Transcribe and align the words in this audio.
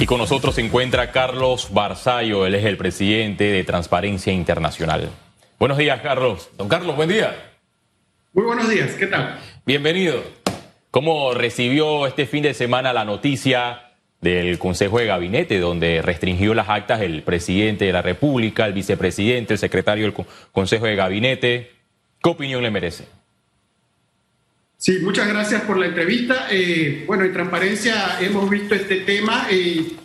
Y 0.00 0.06
con 0.06 0.18
nosotros 0.18 0.54
se 0.54 0.60
encuentra 0.60 1.10
Carlos 1.10 1.70
Barzallo, 1.72 2.46
él 2.46 2.54
es 2.54 2.64
el 2.64 2.76
presidente 2.76 3.50
de 3.50 3.64
Transparencia 3.64 4.32
Internacional. 4.32 5.10
Buenos 5.58 5.76
días, 5.76 6.00
Carlos. 6.00 6.50
Don 6.56 6.68
Carlos, 6.68 6.94
buen 6.94 7.08
día. 7.08 7.34
Muy 8.32 8.44
buenos 8.44 8.68
días, 8.68 8.92
¿qué 8.92 9.08
tal? 9.08 9.40
Bienvenido. 9.66 10.22
¿Cómo 10.92 11.34
recibió 11.34 12.06
este 12.06 12.26
fin 12.26 12.44
de 12.44 12.54
semana 12.54 12.92
la 12.92 13.04
noticia 13.04 13.90
del 14.20 14.60
Consejo 14.60 15.00
de 15.00 15.06
Gabinete, 15.06 15.58
donde 15.58 16.00
restringió 16.00 16.54
las 16.54 16.68
actas 16.68 17.00
el 17.00 17.24
presidente 17.24 17.84
de 17.84 17.92
la 17.92 18.02
República, 18.02 18.66
el 18.66 18.74
vicepresidente, 18.74 19.54
el 19.54 19.58
secretario 19.58 20.04
del 20.04 20.26
Consejo 20.52 20.86
de 20.86 20.94
Gabinete? 20.94 21.72
¿Qué 22.22 22.30
opinión 22.30 22.62
le 22.62 22.70
merece? 22.70 23.17
Sí, 24.80 25.00
muchas 25.02 25.26
gracias 25.26 25.62
por 25.62 25.76
la 25.76 25.86
entrevista. 25.86 26.46
Eh, 26.52 27.02
bueno, 27.04 27.24
en 27.24 27.32
transparencia 27.32 28.16
hemos 28.20 28.48
visto 28.48 28.76
este 28.76 28.98
tema 29.00 29.48
y 29.50 29.96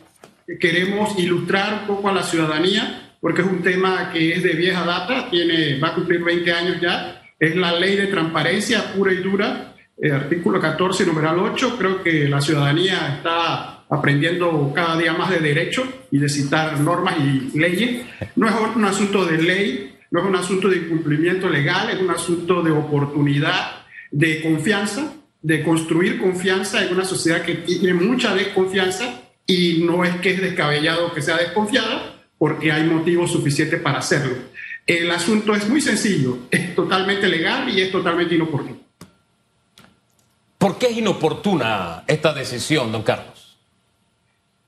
queremos 0.60 1.14
ilustrar 1.20 1.82
un 1.82 1.88
poco 1.88 2.10
a 2.10 2.12
la 2.12 2.24
ciudadanía, 2.24 3.14
porque 3.22 3.44
es 3.44 3.48
un 3.48 3.62
tema 3.62 4.10
que 4.12 4.34
es 4.34 4.42
de 4.42 4.54
vieja 4.54 4.84
data, 4.84 5.30
tiene, 5.30 5.80
va 5.80 5.90
a 5.90 5.94
cumplir 5.94 6.24
20 6.24 6.52
años 6.52 6.82
ya. 6.82 7.22
Es 7.40 7.56
la 7.56 7.80
ley 7.80 7.96
de 7.96 8.08
transparencia 8.08 8.92
pura 8.96 9.14
y 9.14 9.18
dura, 9.18 9.76
eh, 9.96 10.12
artículo 10.12 10.60
14, 10.60 11.06
numeral 11.06 11.38
8. 11.38 11.76
Creo 11.78 12.02
que 12.02 12.28
la 12.28 12.42
ciudadanía 12.42 13.18
está 13.18 13.86
aprendiendo 13.88 14.72
cada 14.74 14.98
día 14.98 15.14
más 15.14 15.30
de 15.30 15.38
derecho 15.38 15.84
y 16.10 16.18
de 16.18 16.28
citar 16.28 16.80
normas 16.80 17.14
y 17.20 17.60
leyes. 17.60 18.08
No 18.36 18.48
es 18.48 18.56
un 18.76 18.86
asunto 18.86 19.24
de 19.24 19.40
ley, 19.40 19.96
no 20.10 20.22
es 20.22 20.26
un 20.26 20.36
asunto 20.36 20.68
de 20.68 20.78
incumplimiento 20.78 21.48
legal, 21.48 21.92
es 21.92 22.02
un 22.02 22.10
asunto 22.10 22.64
de 22.64 22.72
oportunidad 22.72 23.83
de 24.14 24.44
confianza, 24.44 25.12
de 25.42 25.64
construir 25.64 26.22
confianza 26.22 26.86
en 26.86 26.94
una 26.94 27.04
sociedad 27.04 27.42
que 27.42 27.56
tiene 27.56 27.96
mucha 27.96 28.36
desconfianza 28.36 29.22
y 29.48 29.82
no 29.84 30.06
es 30.06 30.16
que 30.18 30.32
es 30.32 30.42
descabellado 30.42 31.12
que 31.14 31.22
sea 31.22 31.38
desconfiada 31.38 32.22
porque 32.38 32.72
hay 32.72 32.84
motivos 32.84 33.32
suficientes 33.32 33.82
para 33.82 33.98
hacerlo. 33.98 34.36
El 34.86 35.10
asunto 35.10 35.56
es 35.56 35.68
muy 35.68 35.82
sencillo, 35.82 36.38
es 36.52 36.76
totalmente 36.76 37.28
legal 37.28 37.68
y 37.70 37.82
es 37.82 37.92
totalmente 37.92 38.36
inoportuno. 38.36 38.78
¿Por 40.60 40.78
qué 40.78 40.88
es 40.88 40.98
inoportuna 40.98 42.04
esta 42.08 42.34
decisión, 42.34 42.92
don 42.92 43.02
Carlos? 43.02 43.58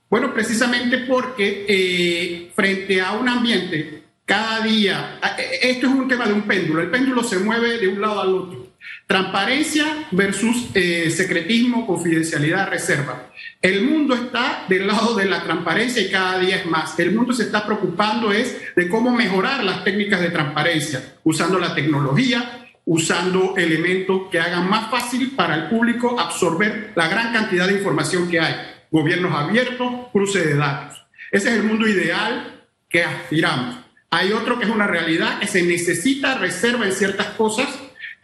Bueno, 0.10 0.34
precisamente 0.34 1.00
porque 1.00 1.66
eh, 1.68 2.52
frente 2.56 3.00
a 3.00 3.12
un 3.12 3.30
ambiente 3.30 4.04
cada 4.26 4.62
día, 4.62 5.20
eh, 5.38 5.60
esto 5.62 5.86
es 5.86 5.94
un 5.94 6.08
tema 6.08 6.26
de 6.26 6.34
un 6.34 6.42
péndulo, 6.42 6.82
el 6.82 6.90
péndulo 6.90 7.24
se 7.24 7.38
mueve 7.38 7.78
de 7.78 7.88
un 7.90 8.02
lado 8.02 8.22
al 8.22 8.34
otro. 8.34 8.65
Transparencia 9.08 10.08
versus 10.12 10.70
eh, 10.74 11.12
secretismo, 11.12 11.86
confidencialidad, 11.86 12.70
reserva. 12.70 13.32
El 13.62 13.84
mundo 13.84 14.16
está 14.16 14.66
del 14.68 14.88
lado 14.88 15.16
de 15.16 15.26
la 15.26 15.44
transparencia 15.44 16.02
y 16.02 16.10
cada 16.10 16.40
día 16.40 16.56
es 16.58 16.66
más. 16.66 16.98
El 16.98 17.14
mundo 17.14 17.32
se 17.32 17.44
está 17.44 17.66
preocupando 17.66 18.32
es 18.32 18.58
de 18.76 18.90
cómo 18.90 19.12
mejorar 19.12 19.64
las 19.64 19.84
técnicas 19.84 20.22
de 20.22 20.32
transparencia, 20.32 21.18
usando 21.24 21.60
la 21.60 21.76
tecnología, 21.76 22.66
usando 22.86 23.56
elementos 23.58 24.24
que 24.32 24.40
hagan 24.40 24.70
más 24.70 24.90
fácil 24.90 25.32
para 25.36 25.56
el 25.56 25.70
público 25.70 26.20
absorber 26.20 26.92
la 26.96 27.08
gran 27.08 27.32
cantidad 27.32 27.68
de 27.68 27.74
información 27.74 28.30
que 28.30 28.40
hay. 28.40 28.56
Gobiernos 28.90 29.34
abiertos, 29.36 30.08
cruce 30.12 30.42
de 30.42 30.56
datos. 30.56 31.06
Ese 31.32 31.50
es 31.50 31.56
el 31.56 31.64
mundo 31.64 31.88
ideal 31.88 32.64
que 32.90 33.04
aspiramos. 33.04 33.78
Hay 34.10 34.32
otro 34.32 34.58
que 34.58 34.66
es 34.66 34.72
una 34.72 34.88
realidad, 34.88 35.40
que 35.40 35.48
se 35.48 35.62
necesita 35.62 36.38
reserva 36.38 36.86
en 36.86 36.94
ciertas 36.94 37.28
cosas 37.32 37.68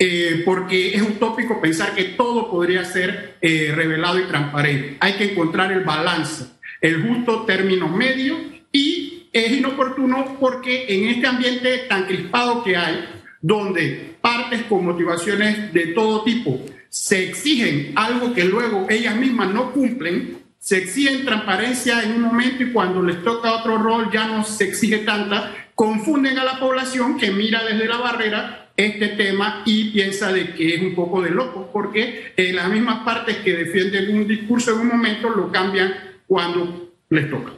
eh, 0.04 0.42
porque 0.44 0.96
es 0.96 1.02
utópico 1.04 1.62
pensar 1.62 1.94
que 1.94 2.06
todo 2.06 2.50
podría 2.50 2.84
ser 2.84 3.38
eh, 3.40 3.72
revelado 3.76 4.18
y 4.18 4.24
transparente. 4.24 4.98
Hay 5.00 5.14
que 5.14 5.26
encontrar 5.26 5.72
el 5.72 5.84
balance, 5.84 6.46
el 6.82 7.08
justo 7.08 7.44
término 7.44 7.88
medio 7.88 8.36
y 8.72 9.30
es 9.32 9.52
inoportuno 9.52 10.38
porque 10.40 10.88
en 10.90 11.08
este 11.08 11.28
ambiente 11.28 11.84
tan 11.88 12.06
crispado 12.06 12.64
que 12.64 12.76
hay, 12.76 13.06
donde 13.42 14.16
partes 14.20 14.64
con 14.64 14.86
motivaciones 14.86 15.72
de 15.72 15.88
todo 15.94 16.24
tipo 16.24 16.60
se 16.90 17.30
exigen 17.30 17.92
algo 17.96 18.34
que 18.34 18.46
luego 18.46 18.88
ellas 18.90 19.16
mismas 19.16 19.54
no 19.54 19.72
cumplen, 19.72 20.40
se 20.58 20.80
exigen 20.80 21.26
transparencia 21.26 22.02
en 22.02 22.14
un 22.14 22.24
momento 22.24 22.64
y 22.64 22.72
cuando 22.72 23.04
les 23.04 23.24
toca 23.24 23.54
otro 23.54 23.78
rol 23.78 24.10
ya 24.12 24.26
no 24.26 24.44
se 24.44 24.64
exige 24.64 24.98
tanta, 25.00 25.54
confunden 25.76 26.40
a 26.40 26.44
la 26.44 26.60
población 26.60 27.20
que 27.20 27.30
mira 27.30 27.64
desde 27.64 27.88
la 27.88 27.98
barrera 27.98 28.61
este 28.78 29.10
tema 29.10 29.64
y 29.66 29.92
piensa 29.92 30.32
de 30.32 30.54
que 30.54 30.76
es 30.76 30.82
un 30.82 30.96
poco 30.96 31.22
de 31.22 31.30
loco, 31.30 31.70
porque 31.72 32.34
eh, 32.36 32.54
las 32.54 32.70
mismas 32.70 33.04
partes 33.04 33.38
que 33.38 33.54
defienden 33.56 34.16
un 34.16 34.28
discurso 34.28 34.72
en 34.72 34.80
un 34.80 34.88
momento 34.88 35.30
lo 35.30 35.52
cambian 35.52 35.94
cuando 36.28 36.90
les 37.10 37.30
toca. 37.30 37.52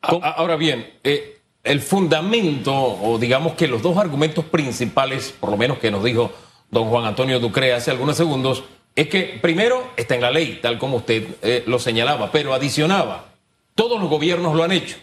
Ahora 0.00 0.56
bien, 0.56 0.86
eh, 1.02 1.38
el 1.64 1.80
fundamento, 1.80 2.72
o 2.74 3.18
digamos 3.18 3.54
que 3.54 3.68
los 3.68 3.82
dos 3.82 3.96
argumentos 3.96 4.44
principales, 4.44 5.34
por 5.38 5.50
lo 5.50 5.56
menos 5.56 5.78
que 5.78 5.90
nos 5.90 6.04
dijo 6.04 6.32
don 6.70 6.88
Juan 6.88 7.04
Antonio 7.04 7.40
Ducre 7.40 7.72
hace 7.72 7.90
algunos 7.90 8.16
segundos, 8.16 8.64
es 8.94 9.08
que 9.08 9.38
primero 9.40 9.92
está 9.96 10.14
en 10.14 10.22
la 10.22 10.30
ley, 10.30 10.58
tal 10.62 10.78
como 10.78 10.98
usted 10.98 11.26
eh, 11.42 11.64
lo 11.66 11.78
señalaba, 11.78 12.30
pero 12.32 12.54
adicionaba, 12.54 13.32
todos 13.74 14.00
los 14.00 14.08
gobiernos 14.08 14.56
lo 14.56 14.64
han 14.64 14.72
hecho, 14.72 14.96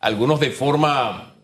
algunos 0.00 0.40
de 0.40 0.50
forma, 0.50 1.34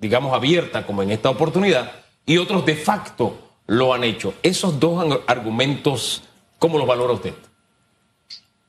digamos, 0.00 0.34
abierta, 0.34 0.86
como 0.86 1.02
en 1.02 1.10
esta 1.10 1.30
oportunidad, 1.30 2.05
y 2.26 2.36
otros 2.38 2.66
de 2.66 2.74
facto 2.74 3.54
lo 3.68 3.94
han 3.94 4.04
hecho. 4.04 4.34
Esos 4.42 4.78
dos 4.78 5.22
argumentos, 5.26 6.22
¿cómo 6.58 6.76
los 6.76 6.86
valora 6.86 7.14
usted? 7.14 7.34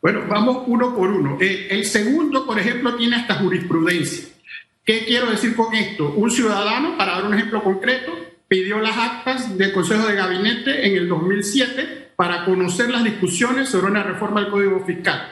Bueno, 0.01 0.22
vamos 0.29 0.63
uno 0.68 0.95
por 0.95 1.09
uno. 1.09 1.38
Eh, 1.41 1.67
el, 1.72 1.84
segundo, 1.84 2.46
por 2.46 2.59
ejemplo, 2.59 2.96
tiene 2.96 3.16
hasta 3.16 3.35
jurisprudencia. 3.35 4.29
¿Qué 4.85 5.03
quiero 5.06 5.29
decir 5.29 5.56
con 5.56 5.73
esto? 5.73 6.13
Un 6.16 6.31
ciudadano, 6.31 6.97
para 6.97 7.13
dar 7.13 7.25
un 7.25 7.34
ejemplo 7.34 7.63
concreto, 7.63 8.13
pidió 8.47 8.79
las 8.79 8.96
actas 8.96 9.57
del 9.57 9.73
Consejo 9.73 10.07
de 10.07 10.16
Gabinete 10.16 10.88
en 10.88 10.96
el 10.96 11.09
2007 11.09 12.13
para 12.16 12.46
conocer 12.46 12.90
las 12.90 13.03
discusiones 13.03 13.69
sobre 13.69 13.91
una 13.91 14.03
reforma 14.03 14.41
del 14.41 14.51
Código 14.51 14.85
Fiscal. 14.85 15.29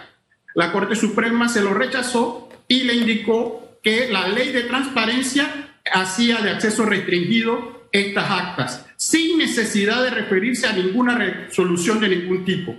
La 0.55 0.71
Corte 0.71 0.95
Suprema 0.95 1.47
se 1.47 1.61
lo 1.61 1.73
rechazó 1.73 2.49
y 2.67 2.83
le 2.83 2.95
indicó 2.95 3.79
que 3.81 4.09
la 4.09 4.27
ley 4.27 4.51
de 4.51 4.63
transparencia 4.63 5.79
hacía 5.93 6.41
de 6.41 6.49
acceso 6.49 6.85
restringido 6.85 7.84
estas 7.99 8.29
actas 8.29 8.85
sin 8.97 9.37
necesidad 9.37 10.03
de 10.03 10.09
referirse 10.09 10.67
a 10.67 10.73
ninguna 10.73 11.15
resolución 11.17 11.99
de 11.99 12.09
ningún 12.09 12.45
tipo. 12.45 12.75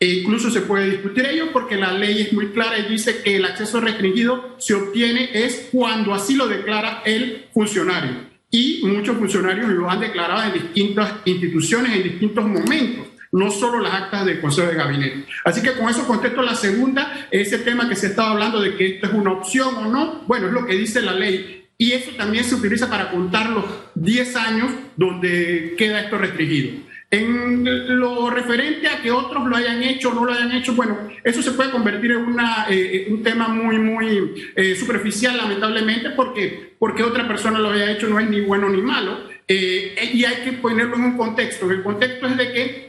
E 0.00 0.06
incluso 0.06 0.50
se 0.50 0.60
puede 0.60 0.90
discutir 0.90 1.26
ello 1.26 1.52
porque 1.52 1.76
la 1.76 1.92
ley 1.92 2.22
es 2.22 2.32
muy 2.32 2.48
clara 2.48 2.78
y 2.78 2.88
dice 2.88 3.20
que 3.22 3.36
el 3.36 3.44
acceso 3.44 3.80
restringido 3.80 4.54
se 4.58 4.74
obtiene 4.74 5.30
es 5.32 5.68
cuando 5.72 6.14
así 6.14 6.36
lo 6.36 6.46
declara 6.46 7.02
el 7.04 7.46
funcionario. 7.52 8.28
Y 8.50 8.80
muchos 8.84 9.16
funcionarios 9.16 9.68
lo 9.70 9.90
han 9.90 10.00
declarado 10.00 10.44
en 10.44 10.62
distintas 10.62 11.14
instituciones 11.24 11.96
en 11.96 12.02
distintos 12.04 12.46
momentos 12.46 13.08
no 13.32 13.50
solo 13.50 13.80
las 13.80 13.94
actas 13.94 14.24
del 14.24 14.40
Consejo 14.40 14.68
de 14.68 14.76
Gabinete. 14.76 15.26
Así 15.44 15.62
que 15.62 15.72
con 15.72 15.88
eso 15.88 16.06
contesto 16.06 16.42
la 16.42 16.54
segunda, 16.54 17.28
ese 17.30 17.58
tema 17.58 17.88
que 17.88 17.96
se 17.96 18.06
estaba 18.06 18.30
hablando 18.30 18.60
de 18.60 18.74
que 18.74 18.94
esto 18.94 19.06
es 19.06 19.12
una 19.12 19.32
opción 19.32 19.74
o 19.76 19.88
no, 19.88 20.22
bueno, 20.26 20.46
es 20.46 20.52
lo 20.52 20.64
que 20.64 20.74
dice 20.74 21.02
la 21.02 21.12
ley 21.12 21.57
y 21.78 21.92
eso 21.92 22.10
también 22.16 22.42
se 22.42 22.56
utiliza 22.56 22.90
para 22.90 23.10
contar 23.12 23.50
los 23.50 23.64
10 23.94 24.36
años 24.36 24.72
donde 24.96 25.76
queda 25.78 26.00
esto 26.00 26.18
restringido. 26.18 26.88
En 27.10 27.64
lo 27.98 28.28
referente 28.28 28.88
a 28.88 29.00
que 29.00 29.10
otros 29.10 29.46
lo 29.46 29.56
hayan 29.56 29.82
hecho 29.82 30.10
o 30.10 30.14
no 30.14 30.26
lo 30.26 30.32
hayan 30.32 30.52
hecho, 30.52 30.74
bueno, 30.74 30.98
eso 31.24 31.40
se 31.40 31.52
puede 31.52 31.70
convertir 31.70 32.10
en 32.10 32.18
una, 32.18 32.66
eh, 32.68 33.06
un 33.08 33.22
tema 33.22 33.48
muy, 33.48 33.78
muy 33.78 34.52
eh, 34.56 34.74
superficial, 34.74 35.36
lamentablemente, 35.36 36.10
porque, 36.10 36.74
porque 36.78 37.04
otra 37.04 37.26
persona 37.26 37.60
lo 37.60 37.70
haya 37.70 37.92
hecho 37.92 38.08
no 38.08 38.18
es 38.20 38.28
ni 38.28 38.40
bueno 38.40 38.68
ni 38.68 38.82
malo. 38.82 39.20
Eh, 39.46 40.10
y 40.12 40.24
hay 40.24 40.44
que 40.44 40.52
ponerlo 40.52 40.96
en 40.96 41.04
un 41.04 41.16
contexto. 41.16 41.70
El 41.70 41.82
contexto 41.82 42.26
es 42.26 42.36
de 42.36 42.52
que 42.52 42.88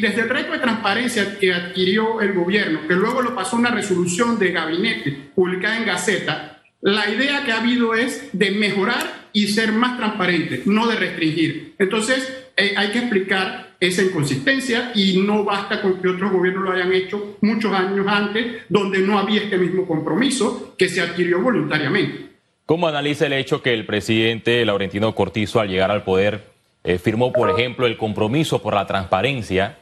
desde 0.00 0.22
el 0.22 0.28
reto 0.28 0.52
de 0.52 0.58
transparencia 0.58 1.38
que 1.38 1.54
adquirió 1.54 2.20
el 2.20 2.32
gobierno, 2.32 2.86
que 2.88 2.94
luego 2.94 3.22
lo 3.22 3.34
pasó 3.34 3.56
una 3.56 3.70
resolución 3.70 4.38
de 4.38 4.50
gabinete 4.50 5.30
publicada 5.34 5.78
en 5.78 5.86
Gaceta, 5.86 6.53
la 6.84 7.08
idea 7.08 7.44
que 7.44 7.52
ha 7.52 7.60
habido 7.60 7.94
es 7.94 8.28
de 8.34 8.50
mejorar 8.50 9.28
y 9.32 9.48
ser 9.48 9.72
más 9.72 9.96
transparente, 9.96 10.62
no 10.66 10.86
de 10.86 10.96
restringir. 10.96 11.74
Entonces, 11.78 12.50
eh, 12.58 12.74
hay 12.76 12.90
que 12.90 12.98
explicar 12.98 13.70
esa 13.80 14.02
inconsistencia 14.02 14.92
y 14.94 15.16
no 15.22 15.44
basta 15.44 15.80
con 15.80 16.00
que 16.02 16.08
otros 16.08 16.30
gobiernos 16.30 16.62
lo 16.62 16.72
hayan 16.72 16.92
hecho 16.92 17.38
muchos 17.40 17.72
años 17.72 18.06
antes, 18.06 18.64
donde 18.68 18.98
no 18.98 19.18
había 19.18 19.40
este 19.40 19.56
mismo 19.56 19.86
compromiso 19.86 20.74
que 20.76 20.90
se 20.90 21.00
adquirió 21.00 21.40
voluntariamente. 21.40 22.26
¿Cómo 22.66 22.86
analiza 22.86 23.26
el 23.26 23.32
hecho 23.32 23.62
que 23.62 23.72
el 23.72 23.86
presidente 23.86 24.62
Laurentino 24.66 25.14
Cortizo, 25.14 25.60
al 25.60 25.70
llegar 25.70 25.90
al 25.90 26.04
poder, 26.04 26.42
eh, 26.84 26.98
firmó, 26.98 27.32
por 27.32 27.48
ejemplo, 27.48 27.86
el 27.86 27.96
compromiso 27.96 28.60
por 28.60 28.74
la 28.74 28.86
transparencia, 28.86 29.78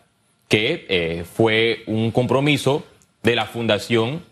que 0.47 0.87
eh, 0.89 1.25
fue 1.25 1.83
un 1.87 2.13
compromiso 2.13 2.87
de 3.25 3.35
la 3.35 3.47
Fundación 3.47 4.23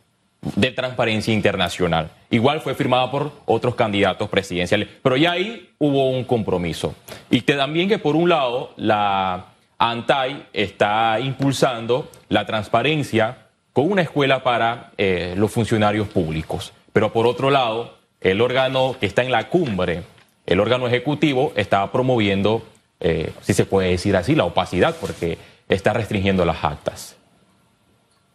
de 0.55 0.71
Transparencia 0.71 1.35
Internacional. 1.35 2.13
Igual 2.31 2.61
fue 2.61 2.75
firmada 2.75 3.11
por 3.11 3.33
otros 3.45 3.75
candidatos 3.75 4.29
presidenciales, 4.29 4.89
pero 5.03 5.17
ya 5.17 5.33
ahí 5.33 5.71
hubo 5.79 6.11
un 6.11 6.25
compromiso. 6.25 6.95
Y 7.29 7.41
que 7.41 7.55
también 7.55 7.89
que 7.89 7.99
por 7.99 8.15
un 8.15 8.29
lado 8.29 8.73
la 8.77 9.47
ANTAI 9.79 10.47
está 10.53 11.19
impulsando 11.19 12.09
la 12.29 12.47
transparencia 12.47 13.49
con 13.73 13.91
una 13.91 14.03
escuela 14.03 14.45
para 14.45 14.93
eh, 14.97 15.35
los 15.37 15.51
funcionarios 15.51 16.07
públicos. 16.09 16.73
Pero 16.93 17.13
por 17.13 17.27
otro 17.27 17.51
lado, 17.51 17.95
el 18.21 18.41
órgano 18.41 18.97
que 19.01 19.07
está 19.07 19.23
en 19.23 19.33
la 19.33 19.49
cumbre, 19.49 20.03
el 20.47 20.61
órgano 20.61 20.87
ejecutivo, 20.87 21.53
está 21.57 21.91
promoviendo, 21.91 22.63
eh, 23.01 23.33
si 23.41 23.55
se 23.55 23.65
puede 23.65 23.91
decir 23.91 24.17
así, 24.17 24.35
la 24.35 24.45
opacidad, 24.45 24.95
porque 25.01 25.39
está 25.69 25.93
restringiendo 25.93 26.45
las 26.45 26.63
actas. 26.63 27.17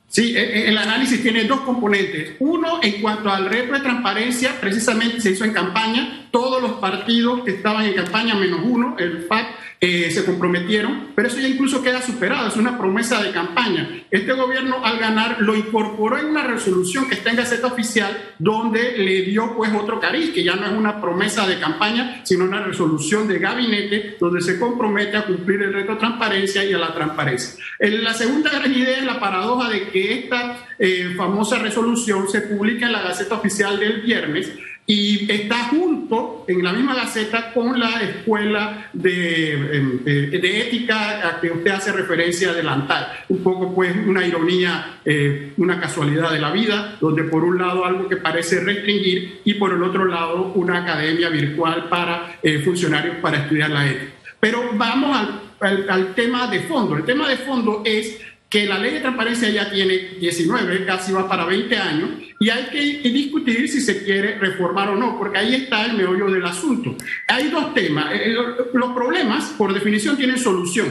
Sí, 0.07 0.36
e, 0.36 0.40
e, 0.40 0.69
el 0.69 0.78
análisis 0.78 1.22
tiene 1.22 1.44
dos 1.46 1.62
componentes. 1.62 2.36
Uno, 2.40 2.80
en 2.81 3.02
cuanto 3.02 3.30
al 3.30 3.46
reto 3.46 3.74
de 3.74 3.80
transparencia, 3.81 4.60
precisamente 4.60 5.19
se 5.19 5.31
hizo 5.31 5.44
en 5.44 5.54
campaña. 5.54 6.28
Todos 6.31 6.62
los 6.62 6.74
partidos 6.74 7.44
que 7.44 7.52
estaban 7.52 7.86
en 7.86 7.96
campaña, 7.96 8.36
menos 8.36 8.62
uno, 8.63 8.96
el 8.98 9.24
FAC, 9.24 9.48
eh, 9.81 10.10
se 10.10 10.24
comprometieron, 10.25 11.10
pero 11.16 11.27
eso 11.27 11.39
ya 11.39 11.48
incluso 11.48 11.83
queda 11.83 12.01
superado, 12.01 12.48
es 12.48 12.56
una 12.56 12.77
promesa 12.77 13.22
de 13.22 13.31
campaña. 13.31 14.04
Este 14.10 14.33
gobierno 14.33 14.83
al 14.83 15.00
ganar 15.00 15.42
lo 15.42 15.56
incorporó 15.56 16.18
en 16.18 16.27
una 16.27 16.44
resolución 16.44 17.07
que 17.07 17.16
está 17.16 17.31
en 17.31 17.36
Gaceta 17.36 17.68
Oficial 17.68 18.18
donde 18.39 18.98
le 18.98 19.24
dio 19.24 19.56
pues 19.56 19.72
otro 19.74 20.00
cariz, 20.00 20.31
que 20.31 20.44
ya 20.44 20.56
no 20.56 20.66
es 20.66 20.72
una 20.72 21.01
promesa 21.01 21.45
de 21.45 21.60
campaña, 21.60 22.22
sino 22.24 22.45
una 22.45 22.63
resolución 22.63 23.27
de 23.27 23.39
gabinete 23.39 24.18
donde 24.19 24.42
se 24.42 24.60
compromete 24.60 25.18
a 25.18 25.25
cumplir 25.25 25.62
el 25.62 25.74
reto 25.74 25.94
de 25.94 26.00
transparencia 26.00 26.63
y 26.63 26.74
a 26.74 26.78
la 26.78 26.94
transparencia. 26.94 27.63
La 27.80 28.13
segunda 28.13 28.51
gran 28.51 28.74
idea 28.74 28.98
es 28.98 29.04
la 29.04 29.19
paradoja 29.19 29.69
de 29.69 29.89
que 29.89 30.19
esta 30.19 30.66
eh, 30.80 31.13
famosa 31.16 31.60
resolución 31.60 32.28
se 32.30 32.42
publica 32.42 32.86
en 32.86 32.94
la 32.94 33.01
Gaceta 33.01 33.36
Oficial 33.36 33.80
del 33.80 34.01
viernes 34.01 34.51
y 34.88 35.31
está 35.31 35.66
junto 35.66 35.85
en 36.47 36.63
la 36.63 36.74
misma 36.74 36.95
gaceta 36.95 37.53
con 37.53 37.80
la 37.80 38.01
escuela 38.01 38.89
de, 38.94 39.53
em, 39.53 40.03
de, 40.03 40.62
ética 40.62 41.27
a 41.27 41.39
que 41.39 41.51
usted 41.51 41.71
hace 41.71 41.92
referencia 41.92 42.51
adelantar. 42.51 43.25
Un 43.30 43.44
poco 43.44 43.74
pues 43.74 43.95
una 44.06 44.25
ironía, 44.25 45.00
eh, 45.03 45.53
una 45.57 45.80
casualidad 45.80 46.31
de 46.31 46.39
la 46.39 46.51
vida, 46.51 46.97
donde 47.00 47.24
por 47.24 47.44
un 47.44 47.57
lado 47.57 47.86
algo 47.86 48.07
que 48.07 48.18
parece 48.18 48.59
restringir 48.59 49.42
y 49.44 49.53
por 49.56 49.74
el 49.74 49.83
otro 49.83 50.06
lado 50.06 50.51
una 50.56 50.80
academia 50.80 51.30
virtual 51.30 51.89
para 51.89 52.38
eh, 52.42 52.59
funcionarios 52.59 53.18
para 53.18 53.38
estudiar 53.38 53.69
la 53.69 53.88
ética. 53.88 54.12
Pero 54.39 54.71
vamos 54.74 55.18
al, 55.59 55.89
al 55.89 56.13
tema 56.13 56.47
de 56.47 56.59
fondo. 56.62 56.97
El 56.97 57.03
tema 57.03 57.27
de 57.27 57.38
fondo 57.38 57.81
es 57.86 58.19
que 58.50 58.65
la 58.65 58.80
ley 58.80 58.94
de 58.94 59.00
transparencia 59.01 59.50
ya 59.50 59.69
tiene 59.69 60.15
19, 60.19 60.86
casi 60.86 61.12
va 61.12 61.27
para 61.27 61.45
20 61.45 61.77
años, 61.77 62.09
y 62.39 62.50
hay 62.50 62.65
que 62.65 63.09
discutir 63.09 63.68
si 63.68 63.81
se 63.81 64.03
quiere 64.03 64.38
reformar 64.38 64.89
o 64.89 64.95
no, 64.95 65.18
porque 65.18 65.39
ahí 65.39 65.56
está 65.56 65.86
el 65.86 65.94
meollo 65.94 66.30
del 66.30 66.45
asunto. 66.45 66.95
Hay 67.27 67.50
dos 67.50 67.74
temas. 67.74 68.13
Eh, 68.13 68.36
los 68.74 68.92
problemas, 68.94 69.45
por 69.57 69.74
definición, 69.74 70.15
tienen 70.15 70.38
solución. 70.38 70.88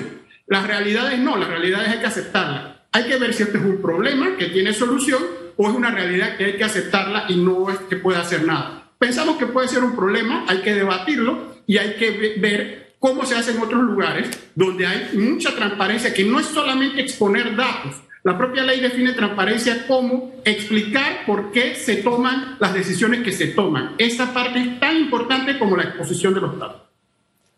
Las 0.47 0.67
realidades 0.67 1.19
no, 1.19 1.37
las 1.37 1.49
realidades 1.49 1.89
hay 1.89 1.99
que 2.01 2.07
aceptarlas. 2.07 2.77
Hay 2.93 3.05
que 3.05 3.17
ver 3.19 3.35
si 3.35 3.43
este 3.43 3.59
es 3.59 3.65
un 3.65 3.81
problema 3.81 4.37
que 4.37 4.47
tiene 4.47 4.73
solución 4.73 5.23
o 5.57 5.69
es 5.69 5.75
una 5.75 5.91
realidad 5.91 6.37
que 6.37 6.45
hay 6.45 6.53
que 6.57 6.65
aceptarla 6.65 7.27
y 7.29 7.37
no 7.37 7.71
es 7.71 7.79
que 7.89 7.97
pueda 7.97 8.21
hacer 8.21 8.45
nada. 8.45 8.91
Pensamos 8.99 9.37
que 9.37 9.47
puede 9.47 9.69
ser 9.69 9.83
un 9.83 9.97
problema, 9.97 10.45
hay 10.49 10.59
que 10.59 10.75
debatirlo 10.75 11.57
y 11.67 11.79
hay 11.79 11.95
que 11.95 12.37
ver 12.39 12.84
cómo 13.05 13.27
se 13.27 13.35
hace 13.35 13.51
en 13.51 13.61
otros 13.61 13.83
lugares, 13.83 14.31
donde 14.55 14.87
hay 14.87 15.11
mucha 15.13 15.55
transparencia, 15.55 16.15
que 16.15 16.25
no 16.25 16.41
es 16.41 16.47
solamente 16.47 17.03
exponer 17.03 17.55
datos. 17.55 17.97
La 18.23 18.39
propia 18.39 18.63
ley 18.63 18.81
define 18.81 19.13
transparencia 19.13 19.87
como 19.87 20.33
explicar 20.43 21.27
por 21.27 21.53
qué 21.53 21.75
se 21.75 21.97
toman 21.97 22.57
las 22.61 22.73
decisiones 22.73 23.23
que 23.23 23.31
se 23.31 23.49
toman. 23.49 23.95
Esa 23.99 24.33
parte 24.33 24.59
es 24.59 24.81
tan 24.81 24.97
importante 24.97 25.59
como 25.59 25.77
la 25.77 25.83
exposición 25.83 26.33
de 26.33 26.41
los 26.41 26.59
datos. 26.59 26.81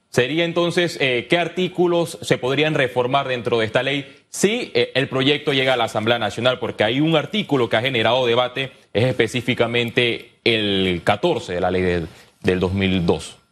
Sería 0.08 0.44
entonces, 0.44 0.98
eh, 1.00 1.28
¿qué 1.30 1.38
artículos 1.38 2.18
se 2.22 2.38
podrían 2.38 2.74
reformar 2.74 3.28
dentro 3.28 3.60
de 3.60 3.66
esta 3.66 3.84
ley 3.84 4.04
si 4.28 4.72
eh, 4.74 4.90
el 4.96 5.08
proyecto 5.08 5.52
llega 5.52 5.74
a 5.74 5.76
la 5.76 5.84
Asamblea 5.84 6.18
Nacional? 6.18 6.58
Porque 6.58 6.82
hay 6.82 6.98
un 6.98 7.14
artículo 7.14 7.68
que 7.68 7.76
ha 7.76 7.82
generado 7.82 8.26
debate, 8.26 8.72
es 8.92 9.04
específicamente 9.04 10.32
el 10.42 11.02
14 11.04 11.54
de 11.54 11.60
la 11.60 11.70
ley 11.70 12.04
del 12.42 12.58
2002. 12.58 13.45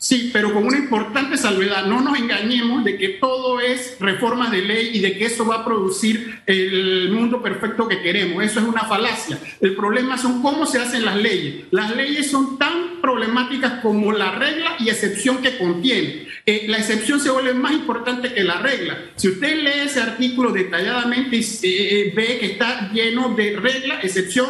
Sí, 0.00 0.30
pero 0.32 0.54
con 0.54 0.64
una 0.64 0.78
importante 0.78 1.36
salvedad. 1.36 1.86
No 1.86 2.00
nos 2.00 2.16
engañemos 2.16 2.84
de 2.84 2.96
que 2.96 3.08
todo 3.08 3.58
es 3.60 3.96
reforma 3.98 4.48
de 4.48 4.62
ley 4.62 4.90
y 4.92 5.00
de 5.00 5.18
que 5.18 5.24
eso 5.24 5.44
va 5.44 5.56
a 5.56 5.64
producir 5.64 6.40
el 6.46 7.10
mundo 7.10 7.42
perfecto 7.42 7.88
que 7.88 8.00
queremos. 8.00 8.44
Eso 8.44 8.60
es 8.60 8.66
una 8.66 8.82
falacia. 8.82 9.40
El 9.60 9.74
problema 9.74 10.16
son 10.16 10.40
cómo 10.40 10.66
se 10.66 10.78
hacen 10.78 11.04
las 11.04 11.16
leyes. 11.16 11.64
Las 11.72 11.96
leyes 11.96 12.30
son 12.30 12.58
tan 12.58 13.00
problemáticas 13.02 13.80
como 13.82 14.12
la 14.12 14.30
regla 14.36 14.76
y 14.78 14.88
excepción 14.88 15.38
que 15.38 15.58
contiene. 15.58 16.28
Eh, 16.46 16.66
la 16.68 16.78
excepción 16.78 17.18
se 17.18 17.30
vuelve 17.30 17.54
más 17.54 17.72
importante 17.72 18.32
que 18.32 18.44
la 18.44 18.60
regla. 18.60 18.96
Si 19.16 19.26
usted 19.26 19.56
lee 19.64 19.86
ese 19.86 20.00
artículo 20.00 20.52
detalladamente 20.52 21.36
y 21.36 21.44
eh, 21.62 22.12
ve 22.14 22.38
que 22.38 22.46
está 22.46 22.92
lleno 22.92 23.34
de 23.34 23.56
regla, 23.56 23.98
excepción, 24.00 24.46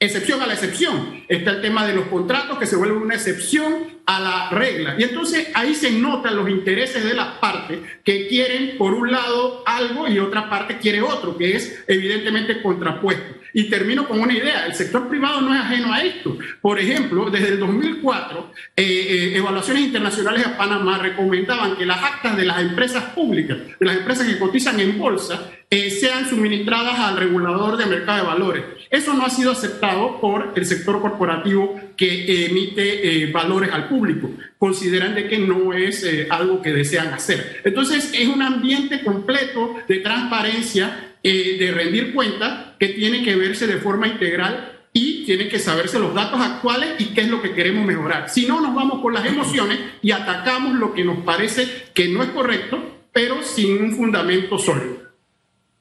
excepción 0.00 0.40
a 0.40 0.46
la 0.46 0.54
excepción. 0.54 1.24
Está 1.28 1.50
el 1.50 1.60
tema 1.60 1.86
de 1.86 1.94
los 1.94 2.06
contratos 2.06 2.58
que 2.58 2.66
se 2.66 2.74
vuelven 2.74 3.02
una 3.02 3.14
excepción 3.14 4.00
a 4.06 4.18
la 4.18 4.50
regla. 4.50 4.96
Y 4.98 5.02
entonces 5.02 5.48
ahí 5.54 5.74
se 5.74 5.92
notan 5.92 6.36
los 6.36 6.48
intereses 6.48 7.04
de 7.04 7.14
las 7.14 7.38
partes 7.38 7.78
que 8.02 8.26
quieren 8.26 8.78
por 8.78 8.94
un 8.94 9.12
lado 9.12 9.62
algo 9.66 10.08
y 10.08 10.18
otra 10.18 10.48
parte 10.48 10.78
quiere 10.78 11.02
otro, 11.02 11.36
que 11.36 11.54
es 11.54 11.84
evidentemente 11.86 12.62
contrapuesto. 12.62 13.36
Y 13.52 13.64
termino 13.68 14.08
con 14.08 14.20
una 14.20 14.32
idea, 14.32 14.66
el 14.66 14.74
sector 14.74 15.08
privado 15.08 15.42
no 15.42 15.54
es 15.54 15.60
ajeno 15.60 15.92
a 15.92 16.02
esto. 16.02 16.38
Por 16.62 16.78
ejemplo, 16.78 17.28
desde 17.28 17.48
el 17.48 17.60
2004, 17.60 18.52
eh, 18.76 18.84
eh, 18.84 19.36
evaluaciones 19.36 19.84
internacionales 19.84 20.46
a 20.46 20.56
Panamá 20.56 20.98
recomendaban 20.98 21.76
que 21.76 21.84
las 21.84 22.02
actas 22.02 22.36
de 22.36 22.46
las 22.46 22.60
empresas 22.60 23.04
públicas, 23.12 23.58
de 23.78 23.86
las 23.86 23.96
empresas 23.96 24.26
que 24.26 24.38
cotizan 24.38 24.80
en 24.80 24.98
bolsa, 24.98 25.50
eh, 25.72 25.88
sean 25.92 26.28
suministradas 26.28 26.98
al 26.98 27.16
regulador 27.16 27.76
de 27.76 27.86
mercado 27.86 28.18
de 28.18 28.26
valores. 28.26 28.64
Eso 28.90 29.14
no 29.14 29.24
ha 29.24 29.30
sido 29.30 29.52
aceptado 29.52 30.20
por 30.20 30.52
el 30.56 30.66
sector 30.66 31.00
corporativo 31.00 31.80
que 31.96 32.46
emite 32.46 33.22
eh, 33.22 33.30
valores 33.30 33.70
al 33.72 33.88
público. 33.88 34.32
Consideran 34.58 35.14
de 35.14 35.28
que 35.28 35.38
no 35.38 35.72
es 35.72 36.02
eh, 36.02 36.26
algo 36.28 36.60
que 36.60 36.72
desean 36.72 37.14
hacer. 37.14 37.60
Entonces, 37.62 38.10
es 38.12 38.26
un 38.26 38.42
ambiente 38.42 39.04
completo 39.04 39.76
de 39.86 39.98
transparencia, 39.98 41.14
de 41.22 41.72
rendir 41.72 42.14
cuentas, 42.14 42.74
que 42.80 42.88
tiene 42.88 43.22
que 43.22 43.36
verse 43.36 43.68
de 43.68 43.76
forma 43.76 44.08
integral 44.08 44.72
y 44.92 45.24
tiene 45.24 45.48
que 45.48 45.60
saberse 45.60 46.00
los 46.00 46.14
datos 46.14 46.40
actuales 46.40 46.94
y 46.98 47.14
qué 47.14 47.20
es 47.20 47.28
lo 47.28 47.40
que 47.40 47.52
queremos 47.52 47.86
mejorar. 47.86 48.28
Si 48.28 48.44
no, 48.46 48.60
nos 48.60 48.74
vamos 48.74 49.00
por 49.00 49.12
las 49.12 49.24
emociones 49.24 49.78
y 50.02 50.10
atacamos 50.10 50.74
lo 50.74 50.94
que 50.94 51.04
nos 51.04 51.18
parece 51.18 51.68
que 51.94 52.08
no 52.08 52.24
es 52.24 52.30
correcto, 52.30 52.82
pero 53.12 53.42
sin 53.44 53.80
un 53.84 53.92
fundamento 53.94 54.58
sólido. 54.58 55.09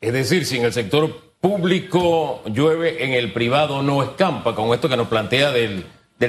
Es 0.02 0.14
decir, 0.14 0.46
si 0.46 0.58
en 0.58 0.64
el 0.64 0.74
sector 0.74 1.30
público 1.42 2.42
llueve, 2.46 3.04
en 3.04 3.14
el 3.14 3.34
privado 3.34 3.82
no 3.82 4.04
escampa, 4.04 4.56
con 4.56 4.74
esto 4.74 4.90
que 4.90 4.98
nos 4.98 5.08
plantea 5.08 5.52
del, 5.52 5.86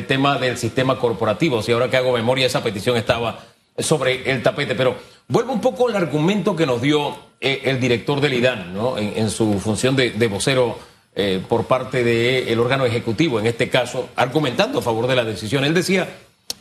tema 0.06 0.38
del 0.38 0.56
sistema 0.56 0.98
corporativo. 0.98 1.62
Si 1.62 1.72
ahora 1.72 1.90
que 1.90 1.96
hago 1.96 2.12
memoria, 2.12 2.46
esa 2.46 2.62
petición 2.62 2.96
estaba 2.96 3.40
sobre 3.78 4.30
el 4.30 4.42
tapete. 4.42 4.74
Pero 4.74 4.96
vuelvo 5.28 5.52
un 5.52 5.60
poco 5.60 5.88
al 5.88 5.96
argumento 5.96 6.56
que 6.56 6.66
nos 6.66 6.82
dio 6.82 7.16
eh, 7.40 7.62
el 7.64 7.80
director 7.80 8.20
del 8.20 8.34
IDAN, 8.34 8.74
¿no? 8.74 8.98
en, 8.98 9.30
su 9.30 9.58
función 9.60 9.96
de, 9.96 10.28
vocero 10.28 10.78
eh, 11.14 11.42
por 11.48 11.64
parte 11.64 12.04
del 12.04 12.58
órgano 12.58 12.84
ejecutivo, 12.84 13.38
en 13.38 13.46
este 13.46 13.68
caso, 13.68 14.08
argumentando 14.16 14.80
a 14.80 14.82
favor 14.82 15.06
de 15.06 15.16
la 15.16 15.24
decisión. 15.24 15.64
Él 15.64 15.74
decía, 15.74 16.08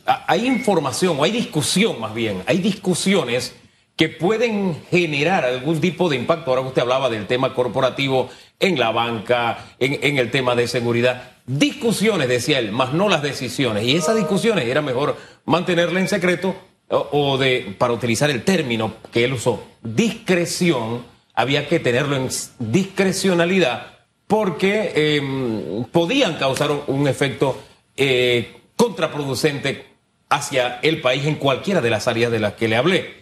hay 0.06 0.46
información, 0.48 1.20
o 1.20 1.24
hay 1.24 1.32
discusión 1.32 2.00
más 2.00 2.14
bien, 2.14 2.44
hay 2.46 2.60
discusiones 2.60 3.56
que 4.00 4.08
pueden 4.08 4.82
generar 4.90 5.44
algún 5.44 5.82
tipo 5.82 6.08
de 6.08 6.16
impacto. 6.16 6.52
Ahora 6.52 6.62
usted 6.62 6.84
hablaba 6.84 7.10
del 7.10 7.28
tema 7.28 7.54
corporativo 7.54 8.30
en 8.58 8.80
la 8.80 8.92
banca, 8.92 9.76
en, 9.78 10.18
el 10.18 10.32
tema 10.32 10.56
de 10.56 10.70
seguridad. 10.70 11.32
Discusiones, 11.46 12.30
decía 12.30 12.60
él, 12.60 12.72
más 12.72 12.94
no 12.94 13.10
las 13.10 13.22
decisiones. 13.22 13.84
Y 13.84 13.98
esas 13.98 14.16
discusiones 14.16 14.66
era 14.68 14.82
mejor 14.82 15.18
mantenerla 15.44 16.00
en 16.00 16.08
secreto 16.08 16.56
o, 16.88 17.38
de, 17.38 17.76
para 17.78 17.92
utilizar 17.92 18.30
el 18.30 18.44
término 18.44 18.94
que 19.12 19.26
él 19.26 19.34
usó, 19.34 19.66
discreción, 19.84 21.04
había 21.34 21.68
que 21.68 21.82
tenerlo 21.82 22.16
en 22.16 22.30
discrecionalidad 22.58 23.98
porque 24.28 25.18
em, 25.18 25.84
podían 25.92 26.36
causar 26.36 26.72
un, 26.88 27.06
efecto 27.10 27.62
eh, 27.98 28.62
contraproducente 28.78 29.88
hacia 30.30 30.80
el 30.84 31.02
país 31.02 31.26
en 31.26 31.36
cualquiera 31.36 31.82
de 31.82 31.90
las 31.90 32.08
áreas 32.08 32.32
de 32.32 32.40
las 32.40 32.54
que 32.54 32.70
le 32.70 32.78
hablé 32.78 33.20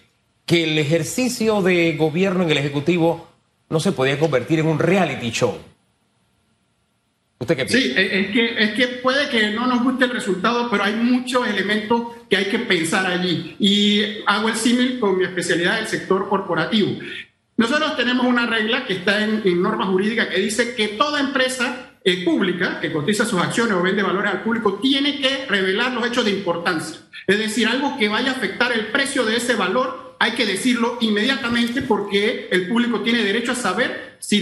que 0.47 0.63
el 0.63 0.79
ejercicio 0.79 1.61
de 1.61 1.95
gobierno 1.97 2.43
en 2.43 2.49
el 2.49 2.57
Ejecutivo 2.57 3.29
no 3.69 3.81
se 3.81 3.91
podía 3.91 4.17
convertir 4.17 4.59
en 4.59 4.67
un 4.67 4.79
reality 4.79 5.29
show. 5.29 5.57
¿Usted 7.37 7.55
qué 7.55 7.65
piensa? 7.65 7.85
Sí, 7.85 7.93
es 7.95 8.27
que, 8.31 8.63
es 8.63 8.71
que 8.71 8.87
puede 8.99 9.29
que 9.29 9.51
no 9.51 9.67
nos 9.67 9.83
guste 9.83 10.05
el 10.05 10.11
resultado, 10.11 10.69
pero 10.71 10.85
hay 10.85 10.95
muchos 10.95 11.45
elementos 11.47 12.01
que 12.29 12.37
hay 12.37 12.45
que 12.45 12.59
pensar 12.59 13.05
allí. 13.05 13.57
Y 13.59 14.23
hago 14.25 14.47
el 14.47 14.55
símil 14.55 14.99
con 14.99 15.17
mi 15.17 15.25
especialidad 15.25 15.75
del 15.75 15.87
sector 15.87 16.29
corporativo. 16.29 16.97
Nosotros 17.57 17.97
tenemos 17.97 18.25
una 18.25 18.47
regla 18.47 18.85
que 18.85 18.93
está 18.93 19.23
en, 19.23 19.41
en 19.43 19.61
norma 19.61 19.85
jurídica 19.87 20.29
que 20.29 20.39
dice 20.39 20.75
que 20.75 20.87
toda 20.89 21.19
empresa 21.19 21.91
eh, 22.05 22.23
pública 22.23 22.79
que 22.79 22.93
cotiza 22.93 23.25
sus 23.25 23.41
acciones 23.41 23.73
o 23.73 23.81
vende 23.81 24.01
valores 24.01 24.31
al 24.31 24.43
público 24.43 24.75
tiene 24.75 25.19
que 25.19 25.45
revelar 25.45 25.91
los 25.91 26.07
hechos 26.07 26.23
de 26.23 26.31
importancia. 26.31 27.01
Es 27.27 27.37
decir, 27.37 27.67
algo 27.67 27.97
que 27.97 28.07
vaya 28.07 28.31
a 28.31 28.35
afectar 28.35 28.71
el 28.71 28.87
precio 28.87 29.25
de 29.25 29.35
ese 29.35 29.55
valor 29.55 30.06
hay 30.19 30.31
que 30.31 30.45
decirlo 30.45 30.97
inmediatamente 31.01 31.81
porque 31.81 32.47
el 32.51 32.67
público 32.67 33.01
tiene 33.01 33.23
derecho 33.23 33.51
a 33.51 33.55
saber 33.55 34.17
si 34.19 34.41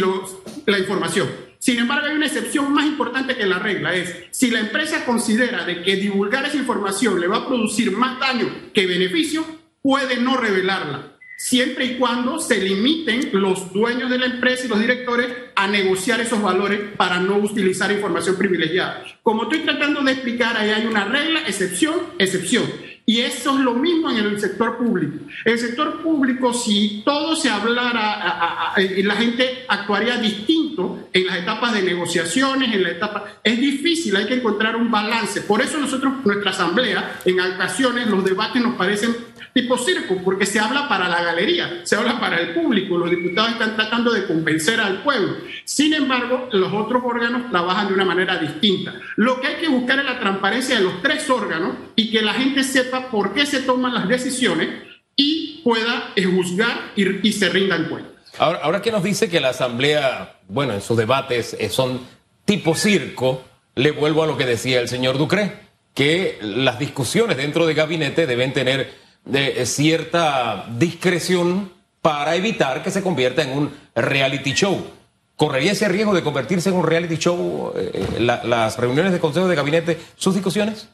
la 0.65 0.79
información. 0.79 1.29
Sin 1.59 1.79
embargo, 1.79 2.07
hay 2.07 2.15
una 2.15 2.27
excepción 2.27 2.71
más 2.73 2.85
importante 2.85 3.35
que 3.35 3.45
la 3.45 3.59
regla, 3.59 3.93
es 3.95 4.13
si 4.31 4.51
la 4.51 4.59
empresa 4.59 5.05
considera 5.05 5.65
de 5.65 5.81
que 5.81 5.95
divulgar 5.95 6.45
esa 6.45 6.57
información 6.57 7.19
le 7.19 7.27
va 7.27 7.37
a 7.37 7.47
producir 7.47 7.91
más 7.91 8.19
daño 8.19 8.47
que 8.73 8.85
beneficio, 8.85 9.43
puede 9.81 10.17
no 10.17 10.37
revelarla 10.37 11.15
siempre 11.37 11.85
y 11.85 11.97
cuando 11.97 12.39
se 12.39 12.59
limiten 12.61 13.29
los 13.33 13.71
dueños 13.73 14.09
de 14.09 14.17
la 14.17 14.25
empresa 14.25 14.65
y 14.65 14.69
los 14.69 14.79
directores 14.79 15.27
a 15.55 15.67
negociar 15.67 16.21
esos 16.21 16.41
valores 16.41 16.79
para 16.95 17.19
no 17.19 17.37
utilizar 17.37 17.91
información 17.91 18.37
privilegiada. 18.37 19.03
Como 19.21 19.43
estoy 19.43 19.59
tratando 19.59 20.01
de 20.01 20.13
explicar, 20.13 20.57
ahí 20.57 20.69
hay 20.69 20.85
una 20.85 21.05
regla, 21.05 21.41
excepción, 21.41 21.95
excepción. 22.19 22.63
Y 23.07 23.21
eso 23.21 23.55
es 23.57 23.59
lo 23.63 23.75
mismo 23.75 24.09
en 24.09 24.17
el 24.17 24.39
sector 24.39 24.77
público. 24.77 25.25
El 25.43 25.59
sector 25.59 26.01
público, 26.01 26.53
si 26.53 27.03
todo 27.05 27.35
se 27.35 27.49
hablara 27.49 28.73
y 28.77 29.03
la 29.03 29.15
gente 29.15 29.65
actuaría 29.67 30.17
distinto 30.17 30.54
en 31.13 31.25
las 31.27 31.37
etapas 31.37 31.73
de 31.73 31.81
negociaciones, 31.81 32.73
en 32.73 32.83
la 32.83 32.89
etapa, 32.89 33.25
es 33.43 33.59
difícil, 33.59 34.15
hay 34.15 34.25
que 34.25 34.35
encontrar 34.35 34.75
un 34.75 34.91
balance. 34.91 35.41
Por 35.41 35.61
eso 35.61 35.79
nosotros, 35.79 36.13
nuestra 36.23 36.51
asamblea, 36.51 37.19
en 37.25 37.39
ocasiones 37.39 38.07
los 38.07 38.23
debates 38.23 38.61
nos 38.61 38.75
parecen 38.75 39.15
tipo 39.55 39.77
circo, 39.77 40.17
porque 40.21 40.45
se 40.45 40.59
habla 40.59 40.89
para 40.89 41.07
la 41.07 41.23
galería, 41.23 41.79
se 41.83 41.95
habla 41.95 42.19
para 42.19 42.41
el 42.41 42.53
público, 42.53 42.97
los 42.97 43.09
diputados 43.09 43.53
están 43.53 43.77
tratando 43.77 44.11
de 44.11 44.25
convencer 44.25 44.81
al 44.81 45.01
pueblo. 45.01 45.37
Sin 45.63 45.93
embargo, 45.93 46.49
los 46.51 46.73
otros 46.73 47.01
órganos 47.05 47.49
trabajan 47.49 47.87
de 47.87 47.93
una 47.93 48.03
manera 48.03 48.37
distinta. 48.37 48.93
Lo 49.15 49.39
que 49.39 49.47
hay 49.47 49.55
que 49.55 49.69
buscar 49.69 49.99
es 49.99 50.05
la 50.05 50.19
transparencia 50.19 50.75
de 50.75 50.83
los 50.83 51.01
tres 51.01 51.29
órganos 51.29 51.71
y 51.95 52.11
que 52.11 52.21
la 52.21 52.33
gente 52.33 52.63
sepa 52.63 53.09
por 53.09 53.33
qué 53.33 53.45
se 53.45 53.61
toman 53.61 53.93
las 53.93 54.09
decisiones 54.09 54.69
y 55.15 55.61
pueda 55.63 56.11
juzgar 56.17 56.91
y, 56.97 57.31
se 57.31 57.47
rindan 57.49 57.85
cuenta. 57.85 58.14
Ahora, 58.37 58.59
ahora 58.63 58.81
que 58.81 58.91
nos 58.91 59.03
dice 59.03 59.29
que 59.29 59.39
la 59.39 59.49
Asamblea, 59.49 60.39
bueno, 60.47 60.73
en 60.73 60.81
sus 60.81 60.97
debates 60.97 61.55
eh, 61.59 61.69
son 61.69 62.01
tipo 62.43 62.75
circo, 62.75 63.43
le 63.75 63.91
vuelvo 63.91 64.23
a 64.23 64.27
lo 64.27 64.37
que 64.37 64.45
decía 64.45 64.79
el 64.79 64.87
señor 64.87 65.17
Ducré, 65.17 65.53
que 65.93 66.37
las 66.41 66.77
discusiones 66.79 67.37
dentro 67.37 67.65
de 67.65 67.73
gabinete 67.73 68.27
deben 68.27 68.53
tener 68.53 68.93
de 69.23 69.65
cierta 69.65 70.65
discreción 70.77 71.71
para 72.01 72.35
evitar 72.35 72.83
que 72.83 72.91
se 72.91 73.01
convierta 73.01 73.41
en 73.41 73.57
un 73.57 73.73
reality 73.95 74.53
show. 74.53 74.85
¿Correría 75.35 75.71
ese 75.71 75.89
riesgo 75.89 76.13
de 76.13 76.23
convertirse 76.23 76.69
en 76.69 76.75
un 76.75 76.85
reality 76.85 77.17
show 77.17 77.73
eh, 77.75 78.05
las 78.19 78.77
reuniones 78.77 79.11
de 79.11 79.19
consejo 79.19 79.47
de 79.47 79.55
gabinete, 79.55 79.99
sus 80.15 80.35
discusiones? 80.35 80.87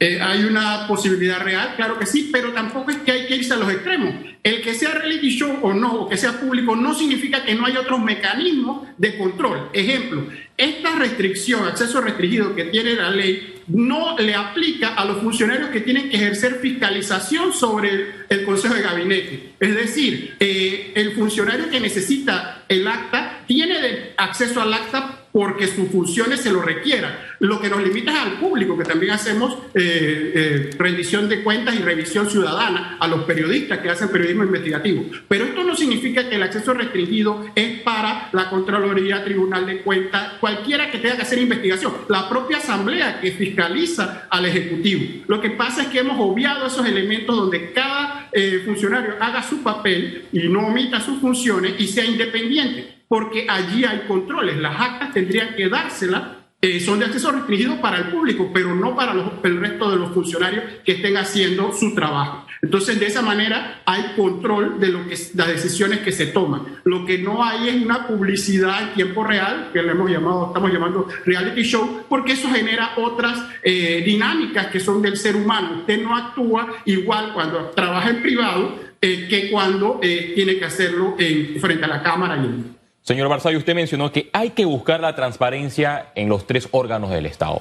Eh, 0.00 0.20
hay 0.20 0.44
una 0.44 0.88
posibilidad 0.88 1.40
real, 1.40 1.74
claro 1.76 1.98
que 1.98 2.06
sí, 2.06 2.30
pero 2.32 2.52
tampoco 2.52 2.90
es 2.90 2.98
que 2.98 3.12
hay 3.12 3.26
que 3.26 3.36
irse 3.36 3.54
a 3.54 3.58
los 3.58 3.70
extremos. 3.70 4.12
El 4.42 4.60
que 4.60 4.74
sea 4.74 4.90
reality 4.90 5.30
show 5.30 5.60
o 5.62 5.72
no, 5.72 5.94
o 5.94 6.08
que 6.08 6.16
sea 6.16 6.40
público, 6.40 6.74
no 6.74 6.94
significa 6.94 7.44
que 7.44 7.54
no 7.54 7.64
haya 7.64 7.80
otros 7.80 8.00
mecanismos 8.00 8.88
de 8.98 9.16
control. 9.16 9.70
Ejemplo, 9.72 10.26
esta 10.56 10.96
restricción, 10.96 11.66
acceso 11.66 12.00
restringido 12.00 12.54
que 12.54 12.64
tiene 12.64 12.94
la 12.94 13.10
ley, 13.10 13.62
no 13.68 14.18
le 14.18 14.34
aplica 14.34 14.94
a 14.94 15.04
los 15.04 15.22
funcionarios 15.22 15.70
que 15.70 15.80
tienen 15.80 16.10
que 16.10 16.16
ejercer 16.16 16.56
fiscalización 16.56 17.52
sobre 17.52 18.26
el, 18.28 18.44
Consejo 18.44 18.74
de 18.74 18.82
Gabinete. 18.82 19.54
Es 19.58 19.74
decir, 19.74 20.34
eh, 20.40 20.92
el 20.96 21.12
funcionario 21.12 21.70
que 21.70 21.80
necesita 21.80 22.64
el 22.68 22.86
acta 22.86 23.44
tiene 23.46 24.12
acceso 24.16 24.60
al 24.60 24.74
acta 24.74 25.23
porque 25.34 25.66
sus 25.66 25.88
funciones 25.88 26.42
se 26.42 26.52
lo 26.52 26.62
requieran. 26.62 27.12
Lo 27.40 27.60
que 27.60 27.68
nos 27.68 27.82
limita 27.82 28.12
es 28.12 28.18
al 28.18 28.38
público, 28.38 28.78
que 28.78 28.84
también 28.84 29.10
hacemos 29.10 29.52
eh, 29.74 30.32
eh, 30.32 30.70
rendición 30.78 31.28
de 31.28 31.42
cuentas 31.42 31.74
y 31.74 31.80
revisión 31.80 32.30
ciudadana 32.30 32.98
a 33.00 33.08
los 33.08 33.24
periodistas 33.24 33.80
que 33.80 33.90
hacen 33.90 34.10
periodismo 34.10 34.44
investigativo. 34.44 35.04
Pero 35.26 35.46
esto 35.46 35.64
no 35.64 35.74
significa 35.74 36.28
que 36.28 36.36
el 36.36 36.42
acceso 36.44 36.72
restringido 36.72 37.46
es 37.56 37.80
para 37.80 38.28
la 38.30 38.48
Contraloría, 38.48 39.24
Tribunal 39.24 39.66
de 39.66 39.78
Cuentas, 39.82 40.34
cualquiera 40.38 40.88
que 40.88 40.98
tenga 40.98 41.16
que 41.16 41.22
hacer 41.22 41.40
investigación. 41.40 41.92
La 42.08 42.28
propia 42.28 42.58
Asamblea 42.58 43.20
que 43.20 43.32
fiscaliza 43.32 44.28
al 44.30 44.46
Ejecutivo. 44.46 45.24
Lo 45.26 45.40
que 45.40 45.50
pasa 45.50 45.82
es 45.82 45.88
que 45.88 45.98
hemos 45.98 46.20
obviado 46.20 46.68
esos 46.68 46.86
elementos 46.86 47.34
donde 47.34 47.72
cada 47.72 48.23
eh, 48.34 48.62
funcionario 48.64 49.14
haga 49.20 49.42
su 49.42 49.62
papel 49.62 50.26
y 50.32 50.48
no 50.48 50.66
omita 50.66 51.00
sus 51.00 51.20
funciones 51.20 51.74
y 51.78 51.86
sea 51.86 52.04
independiente 52.04 53.04
porque 53.06 53.46
allí 53.48 53.84
hay 53.84 54.00
controles. 54.08 54.56
Las 54.56 54.80
actas 54.80 55.12
tendrían 55.12 55.54
que 55.54 55.68
dárselas, 55.68 56.22
eh, 56.60 56.80
son 56.80 56.98
de 56.98 57.04
acceso 57.04 57.30
restringido 57.30 57.80
para 57.80 57.98
el 57.98 58.04
público, 58.06 58.50
pero 58.52 58.74
no 58.74 58.96
para 58.96 59.12
el 59.12 59.60
resto 59.60 59.90
de 59.90 59.98
los 59.98 60.12
funcionarios 60.12 60.64
que 60.84 60.92
estén 60.92 61.16
haciendo 61.16 61.72
su 61.72 61.94
trabajo. 61.94 62.43
Entonces, 62.64 62.98
de 62.98 63.06
esa 63.06 63.20
manera 63.20 63.82
hay 63.84 64.14
control 64.16 64.80
de 64.80 64.88
lo 64.88 65.06
que, 65.06 65.16
las 65.34 65.48
decisiones 65.48 66.00
que 66.00 66.12
se 66.12 66.26
toman. 66.26 66.62
Lo 66.84 67.04
que 67.04 67.18
no 67.18 67.44
hay 67.44 67.68
es 67.68 67.82
una 67.82 68.06
publicidad 68.06 68.82
en 68.82 68.94
tiempo 68.94 69.22
real, 69.22 69.68
que 69.70 69.82
le 69.82 69.90
hemos 69.90 70.10
llamado, 70.10 70.46
estamos 70.46 70.72
llamando 70.72 71.06
reality 71.26 71.62
show, 71.62 72.04
porque 72.08 72.32
eso 72.32 72.48
genera 72.48 72.92
otras 72.96 73.38
eh, 73.62 74.02
dinámicas 74.04 74.68
que 74.68 74.80
son 74.80 75.02
del 75.02 75.18
ser 75.18 75.36
humano. 75.36 75.80
Usted 75.80 76.02
no 76.02 76.16
actúa 76.16 76.68
igual 76.86 77.34
cuando 77.34 77.70
trabaja 77.70 78.08
en 78.08 78.22
privado 78.22 78.76
eh, 79.00 79.26
que 79.28 79.50
cuando 79.50 80.00
tiene 80.00 80.58
que 80.58 80.64
hacerlo 80.64 81.16
en, 81.18 81.60
frente 81.60 81.84
a 81.84 81.88
la 81.88 82.02
cámara 82.02 82.36
y 82.36 82.46
en 82.46 82.74
Señor 83.02 83.28
Barzay, 83.28 83.54
usted 83.56 83.74
mencionó 83.74 84.10
que 84.10 84.30
hay 84.32 84.50
que 84.50 84.64
buscar 84.64 85.00
la 85.00 85.14
transparencia 85.14 86.06
en 86.14 86.30
los 86.30 86.46
tres 86.46 86.68
órganos 86.70 87.10
del 87.10 87.26
Estado. 87.26 87.60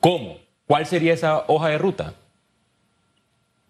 ¿Cómo? 0.00 0.38
¿Cuál 0.66 0.86
sería 0.86 1.12
esa 1.12 1.44
hoja 1.46 1.68
de 1.68 1.76
ruta? 1.76 2.14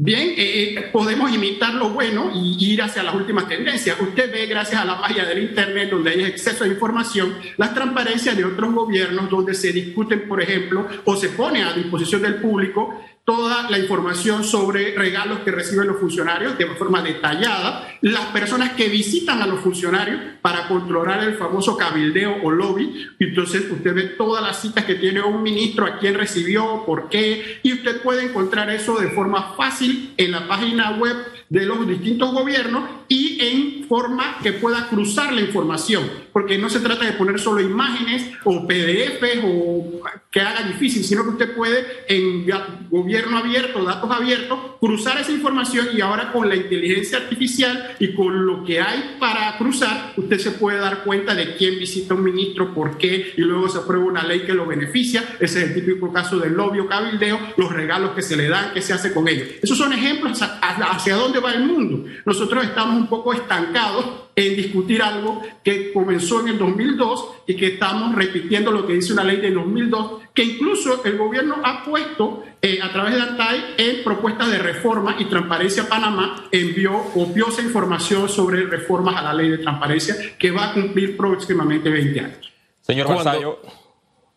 Bien, 0.01 0.29
eh, 0.37 0.75
eh, 0.75 0.91
podemos 0.93 1.29
imitar 1.35 1.75
lo 1.75 1.89
bueno 1.89 2.31
y 2.33 2.73
ir 2.73 2.83
hacia 2.83 3.03
las 3.03 3.17
últimas 3.17 3.49
tendencias. 3.49 4.01
Usted 4.01 4.31
ve, 4.33 4.47
gracias 4.47 4.81
a 4.81 4.85
la 4.85 4.95
magia 4.95 5.25
del 5.25 5.43
Internet, 5.43 5.91
donde 5.91 6.11
hay 6.11 6.23
exceso 6.23 6.63
de 6.63 6.71
información, 6.71 7.35
las 7.57 7.75
transparencias 7.75 8.37
de 8.37 8.45
otros 8.45 8.73
gobiernos, 8.73 9.29
donde 9.29 9.55
se 9.55 9.73
discuten, 9.73 10.29
por 10.29 10.41
ejemplo, 10.41 10.87
o 11.05 11.17
se 11.17 11.31
pone 11.31 11.65
a 11.65 11.73
disposición 11.73 12.23
del 12.23 12.37
público 12.37 13.03
toda 13.29 13.69
la 13.69 13.79
información 13.79 14.43
sobre 14.43 14.97
regalos 14.97 15.41
que 15.41 15.51
reciben 15.51 15.87
los 15.87 15.99
funcionarios 15.99 16.57
de 16.57 16.65
forma 16.65 17.03
detallada, 17.03 17.87
las 18.01 18.25
personas 18.29 18.73
que 18.73 18.89
visitan 18.89 19.43
a 19.43 19.47
los 19.47 19.61
funcionarios 19.61 20.19
para 20.41 20.67
controlar 20.67 21.23
el 21.23 21.35
famoso 21.35 21.77
cabildeo 21.77 22.39
o 22.43 22.51
lobby. 22.51 23.07
Entonces 23.19 23.71
usted 23.71 23.95
ve 23.95 24.03
todas 24.17 24.43
las 24.43 24.63
citas 24.63 24.87
que 24.87 24.95
tiene 24.95 25.21
un 25.21 25.43
ministro, 25.43 25.85
a 25.85 25.99
quién 25.99 26.15
recibió, 26.15 26.85
por 26.87 27.11
qué, 27.11 27.61
y 27.63 27.75
usted 27.75 28.01
puede 28.01 28.25
encontrar 28.25 28.71
eso 28.71 28.99
de 28.99 29.09
forma 29.09 29.53
fácil 29.59 30.15
en 30.17 30.31
la 30.31 30.49
página 30.49 30.93
web 30.93 31.15
de 31.51 31.67
los 31.67 31.87
distintos 31.87 32.33
gobiernos 32.33 32.85
y 33.09 33.39
en 33.41 33.85
forma 33.89 34.39
que 34.43 34.53
pueda 34.53 34.89
cruzar 34.89 35.33
la 35.33 35.41
información, 35.41 36.05
porque 36.33 36.59
no 36.59 36.69
se 36.69 36.81
trata 36.81 37.07
de 37.07 37.13
poner 37.13 37.39
solo 37.41 37.61
imágenes 37.61 38.31
o 38.45 38.67
PDFs 38.67 39.45
o 39.45 40.03
que 40.31 40.41
haga 40.41 40.63
difícil, 40.69 41.05
sino 41.05 41.25
que 41.25 41.31
usted 41.31 41.55
puede 41.55 41.87
en 42.09 42.47
gobierno 42.91 43.18
abierto, 43.37 43.85
datos 43.85 44.11
abiertos, 44.11 44.59
cruzar 44.81 45.19
esa 45.19 45.33
información 45.33 45.89
y 45.95 46.01
ahora 46.01 46.33
con 46.33 46.49
la 46.49 46.57
inteligencia 46.57 47.19
artificial 47.19 47.97
y 47.99 48.15
con 48.15 48.47
lo 48.47 48.65
que 48.65 48.81
hay 48.81 49.17
para 49.19 49.57
cruzar, 49.59 50.13
usted 50.17 50.39
se 50.39 50.51
puede 50.53 50.79
dar 50.79 51.05
cuenta 51.05 51.35
de 51.35 51.57
quién 51.57 51.79
visita 51.79 52.15
un 52.15 52.25
ministro, 52.25 52.75
por 52.75 52.99
qué, 52.99 53.35
y 53.37 53.41
luego 53.43 53.69
se 53.69 53.79
aprueba 53.79 54.05
una 54.05 54.25
ley 54.25 54.41
que 54.41 54.55
lo 54.55 54.67
beneficia. 54.67 55.25
Ese 55.41 55.63
es 55.63 55.69
el 55.69 55.75
típico 55.75 56.13
caso 56.13 56.39
del 56.39 56.55
lobby 56.55 56.81
o 56.81 56.87
cabildeo, 56.87 57.39
los 57.57 57.73
regalos 57.73 58.13
que 58.13 58.23
se 58.23 58.37
le 58.37 58.49
dan, 58.49 58.73
qué 58.73 58.83
se 58.83 58.93
hace 58.93 59.13
con 59.13 59.29
ellos. 59.29 59.49
Esos 59.63 59.79
son 59.79 59.93
ejemplos 59.93 60.41
hacia 60.43 61.17
dónde 61.17 61.41
va 61.41 61.53
el 61.53 61.65
mundo. 61.65 62.09
Nosotros 62.25 62.65
estamos 62.65 62.97
un 62.97 63.09
poco 63.09 63.33
estancados 63.33 64.28
en 64.39 64.55
discutir 64.55 65.03
algo 65.03 65.43
que 65.65 65.93
comenzó 65.93 66.41
en 66.43 66.49
el 66.49 66.59
2002 66.59 67.29
y 67.49 67.57
que 67.57 67.67
estamos 67.67 68.15
repitiendo 68.15 68.71
lo 68.71 68.87
que 68.87 68.93
dice 68.93 69.13
una 69.13 69.25
ley 69.25 69.39
de 69.39 69.51
2002, 69.51 70.23
que 70.33 70.45
incluso 70.45 71.05
el 71.05 71.19
gobierno 71.19 71.57
ha 71.65 71.85
puesto 71.85 72.45
eh, 72.63 72.79
a 72.81 72.93
través 72.93 73.17
de 73.17 73.21
ANTAI 73.21 73.65
en 73.79 74.05
propuestas 74.05 74.53
de 74.53 74.59
reforma 74.61 75.17
y 75.19 75.25
transparencia 75.25 75.89
Panamá 75.89 76.45
envió 76.53 76.93
o 77.17 77.33
esa 77.49 77.63
información 77.63 78.29
sobre 78.29 78.65
reformas 78.65 79.17
a 79.17 79.23
la 79.23 79.35
ley 79.35 79.51
de 79.51 79.59
transparencia 79.59 80.15
que 80.39 80.53
va 80.53 80.71
a 80.71 80.75
cumplir 80.75 81.17
próximamente 81.17 81.91
20 81.91 82.21
años. 82.21 82.53
Señor 82.81 83.09
Vasallo, 83.09 83.59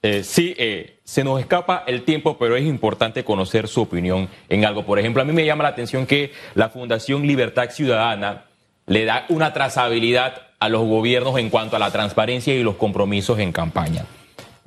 eh, 0.01 0.24
sí, 0.24 0.55
eh, 0.58 1.00
se 1.03 1.24
nos 1.24 1.39
escapa 1.39 1.84
el 1.86 2.01
tiempo, 2.01 2.39
pero 2.39 2.55
es 2.55 2.65
importante 2.65 3.24
conocer 3.24 3.67
su 3.67 3.81
opinión 3.84 4.29
en 4.50 4.65
algo. 4.65 4.84
Por 4.84 4.98
ejemplo, 4.98 5.22
a 5.22 5.25
mí 5.25 5.31
me 5.31 5.46
llama 5.46 5.62
la 5.62 5.70
atención 5.70 6.08
que 6.08 6.31
la 6.55 6.70
Fundación 6.70 7.27
Libertad 7.27 7.70
Ciudadana 7.70 8.46
le 8.92 9.06
da 9.06 9.26
una 9.30 9.54
trazabilidad 9.54 10.50
a 10.60 10.68
los 10.68 10.82
gobiernos 10.82 11.38
en 11.40 11.50
cuanto 11.50 11.78
a 11.78 11.80
la 11.80 11.92
transparencia 11.92 12.54
y 12.54 12.62
los 12.62 12.76
compromisos 12.76 13.40
en 13.40 13.54
campaña, 13.54 14.06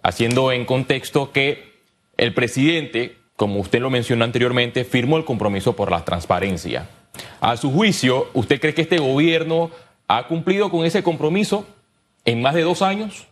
haciendo 0.02 0.50
en 0.50 0.64
contexto 0.64 1.30
que 1.30 1.74
el 2.16 2.32
presidente, 2.32 3.18
como 3.36 3.60
usted 3.60 3.80
lo 3.80 3.90
mencionó 3.90 4.24
anteriormente, 4.24 4.86
firmó 4.86 5.18
el 5.18 5.26
compromiso 5.26 5.76
por 5.76 5.90
la 5.90 6.06
transparencia. 6.06 6.88
A 7.42 7.58
su 7.58 7.70
juicio, 7.70 8.30
¿usted 8.32 8.62
cree 8.62 8.72
que 8.72 8.80
este 8.80 8.98
gobierno 8.98 9.70
ha 10.08 10.26
cumplido 10.26 10.70
con 10.70 10.86
ese 10.86 11.02
compromiso 11.02 11.66
en 12.24 12.40
más 12.40 12.54
de 12.54 12.62
dos 12.62 12.80
años? 12.80 13.26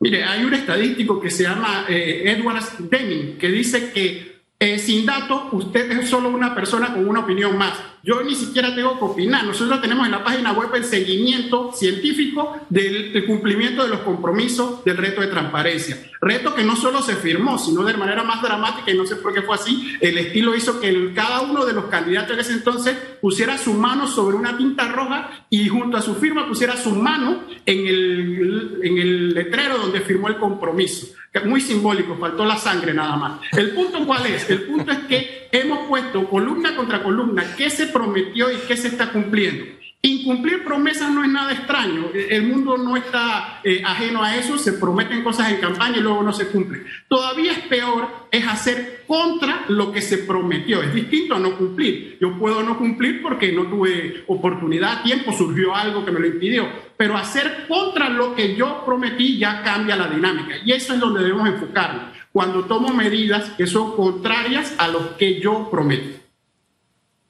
Mire, 0.00 0.22
hay 0.22 0.44
un 0.44 0.52
estadístico 0.52 1.18
que 1.18 1.30
se 1.30 1.44
llama 1.44 1.86
eh, 1.88 2.24
Edward 2.26 2.62
Deming 2.90 3.38
que 3.38 3.48
dice 3.48 3.90
que 3.90 4.36
eh, 4.58 4.78
sin 4.78 5.06
datos 5.06 5.44
usted 5.52 5.90
es 5.92 6.10
solo 6.10 6.28
una 6.28 6.54
persona 6.54 6.92
con 6.92 7.08
una 7.08 7.20
opinión 7.20 7.56
más. 7.56 7.78
Yo 8.06 8.22
ni 8.22 8.36
siquiera 8.36 8.72
tengo 8.72 8.96
que 8.98 9.04
opinar. 9.04 9.44
Nosotros 9.44 9.80
tenemos 9.80 10.06
en 10.06 10.12
la 10.12 10.22
página 10.22 10.52
web 10.52 10.70
el 10.74 10.84
seguimiento 10.84 11.72
científico 11.72 12.56
del, 12.70 13.24
cumplimiento 13.26 13.82
de 13.82 13.88
los 13.88 14.00
compromisos 14.00 14.84
del 14.84 14.96
reto 14.96 15.20
de 15.20 15.26
transparencia. 15.26 15.98
Reto 16.20 16.54
que 16.54 16.62
no 16.62 16.76
solo 16.76 17.02
se 17.02 17.16
firmó, 17.16 17.58
sino 17.58 17.82
de 17.82 17.94
manera 17.94 18.22
más 18.22 18.40
dramática, 18.42 18.92
y 18.92 18.96
no 18.96 19.06
sé 19.06 19.16
por 19.16 19.34
qué 19.34 19.42
fue 19.42 19.56
así, 19.56 19.96
el 20.00 20.16
estilo 20.18 20.54
hizo 20.54 20.80
que 20.80 21.12
cada 21.14 21.40
uno 21.40 21.66
de 21.66 21.72
los 21.72 21.86
candidatos 21.86 22.34
en 22.34 22.40
ese 22.40 22.52
entonces 22.52 22.96
pusiera 23.20 23.58
su 23.58 23.74
mano 23.74 24.06
sobre 24.06 24.36
una 24.36 24.56
tinta 24.56 24.86
roja 24.86 25.46
y 25.50 25.68
junto 25.68 25.96
a 25.96 26.02
su 26.02 26.14
firma 26.14 26.46
pusiera 26.46 26.76
su 26.76 26.94
mano 26.94 27.42
en 27.66 27.86
el, 27.88 28.80
en 28.84 28.98
el 28.98 29.34
letrero 29.34 29.78
donde 29.78 30.00
firmó 30.00 30.28
el 30.28 30.36
compromiso 30.36 31.08
muy 31.44 31.60
simbólico, 31.60 32.16
faltó 32.16 32.44
la 32.44 32.56
sangre 32.56 32.94
nada 32.94 33.16
más. 33.16 33.40
El 33.52 33.70
punto 33.70 34.04
cuál 34.06 34.26
es? 34.26 34.48
El 34.48 34.62
punto 34.62 34.92
es 34.92 34.98
que 35.00 35.48
hemos 35.52 35.86
puesto 35.88 36.28
columna 36.28 36.74
contra 36.74 37.02
columna 37.02 37.54
qué 37.56 37.70
se 37.70 37.86
prometió 37.96 38.50
y 38.52 38.56
qué 38.68 38.76
se 38.76 38.88
está 38.88 39.10
cumpliendo. 39.10 39.64
Incumplir 40.02 40.62
promesas 40.62 41.10
no 41.10 41.24
es 41.24 41.30
nada 41.30 41.52
extraño. 41.52 42.10
El 42.14 42.44
mundo 42.44 42.76
no 42.76 42.96
está 42.96 43.60
eh, 43.64 43.82
ajeno 43.84 44.22
a 44.22 44.36
eso. 44.36 44.58
Se 44.58 44.74
prometen 44.74 45.24
cosas 45.24 45.50
en 45.50 45.60
campaña 45.60 45.96
y 45.96 46.00
luego 46.00 46.22
no 46.22 46.32
se 46.32 46.48
cumplen. 46.48 46.86
Todavía 47.08 47.52
es 47.52 47.60
peor 47.60 48.28
es 48.30 48.46
hacer 48.46 49.04
contra 49.06 49.64
lo 49.68 49.90
que 49.90 50.02
se 50.02 50.18
prometió. 50.18 50.82
Es 50.82 50.94
distinto 50.94 51.34
a 51.34 51.40
no 51.40 51.56
cumplir. 51.56 52.18
Yo 52.20 52.38
puedo 52.38 52.62
no 52.62 52.78
cumplir 52.78 53.22
porque 53.22 53.50
no 53.50 53.64
tuve 53.64 54.22
oportunidad, 54.28 55.02
tiempo, 55.02 55.32
surgió 55.32 55.74
algo 55.74 56.04
que 56.04 56.12
me 56.12 56.20
lo 56.20 56.26
impidió. 56.26 56.68
Pero 56.96 57.16
hacer 57.16 57.64
contra 57.66 58.08
lo 58.08 58.34
que 58.36 58.54
yo 58.54 58.84
prometí 58.84 59.38
ya 59.38 59.62
cambia 59.62 59.96
la 59.96 60.08
dinámica. 60.08 60.56
Y 60.64 60.72
eso 60.72 60.94
es 60.94 61.00
donde 61.00 61.24
debemos 61.24 61.48
enfocarnos. 61.48 62.04
Cuando 62.30 62.66
tomo 62.66 62.92
medidas 62.92 63.50
que 63.56 63.66
son 63.66 63.96
contrarias 63.96 64.74
a 64.78 64.86
lo 64.86 65.16
que 65.16 65.40
yo 65.40 65.68
prometí. 65.70 66.25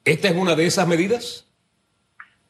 ¿Esta 0.07 0.29
es 0.29 0.35
una 0.37 0.55
de 0.55 0.65
esas 0.65 0.87
medidas? 0.87 1.45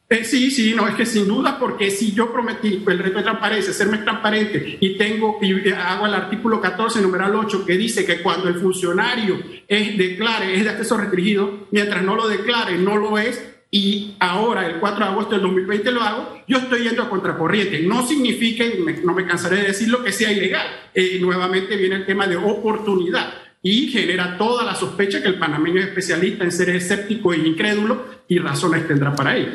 Eh, 0.10 0.24
sí, 0.24 0.52
sí, 0.52 0.74
no, 0.76 0.88
es 0.88 0.94
que 0.94 1.08
sin 1.08 1.28
duda, 1.28 1.58
porque 1.60 1.90
si 1.90 2.14
yo 2.14 2.32
prometí 2.32 2.84
el 2.88 3.00
reto 3.00 3.18
de 3.18 3.24
transparencia, 3.24 3.74
serme 3.74 3.98
transparente 3.98 4.78
y 4.80 4.96
tengo 4.96 5.40
y 5.42 5.68
eh, 5.68 5.74
hago 5.74 6.06
el 6.06 6.14
artículo 6.14 6.62
14, 6.62 7.02
numeral 7.02 7.36
8, 7.36 7.66
que 7.66 7.76
dice 7.76 8.06
que 8.06 8.22
cuando 8.22 8.48
el 8.48 8.60
funcionario 8.60 9.40
es, 9.68 9.98
declare, 9.98 10.56
es 10.56 10.64
de 10.66 10.70
acceso 10.70 10.98
restringido, 10.98 11.68
mientras 11.72 12.04
no 12.04 12.16
lo 12.16 12.28
declare, 12.28 12.78
no 12.78 12.96
lo 12.96 13.18
es, 13.18 13.44
y 13.72 14.16
ahora, 14.20 14.68
el 14.68 14.80
4 14.80 15.04
de 15.04 15.12
agosto 15.12 15.32
del 15.32 15.42
2020 15.42 15.92
lo 15.92 16.02
hago, 16.02 16.42
yo 16.48 16.60
estoy 16.60 16.84
yendo 16.84 17.02
a 17.02 17.10
contracorriente. 17.10 17.82
No 17.82 18.08
significa, 18.08 18.64
no 19.04 19.14
me 19.14 19.26
cansaré 19.26 19.58
de 19.58 19.68
decirlo, 19.68 20.04
que 20.04 20.14
sea 20.14 20.32
ilegal. 20.32 20.68
Eh, 20.94 21.18
nuevamente 21.20 21.76
viene 21.76 21.96
el 21.96 22.06
tema 22.06 22.28
de 22.28 22.38
oportunidad 22.38 23.47
y 23.62 23.88
genera 23.88 24.38
toda 24.38 24.64
la 24.64 24.76
sospecha 24.76 25.22
que 25.22 25.28
el 25.28 25.40
panameño 25.40 25.80
es 25.80 25.88
especialista 25.88 26.44
en 26.44 26.52
ser 26.52 26.70
escéptico 26.70 27.34
e 27.34 27.38
incrédulo 27.38 28.06
y 28.28 28.40
razones 28.40 28.88
tendrá 28.88 29.16
para 29.16 29.36
ello. 29.36 29.52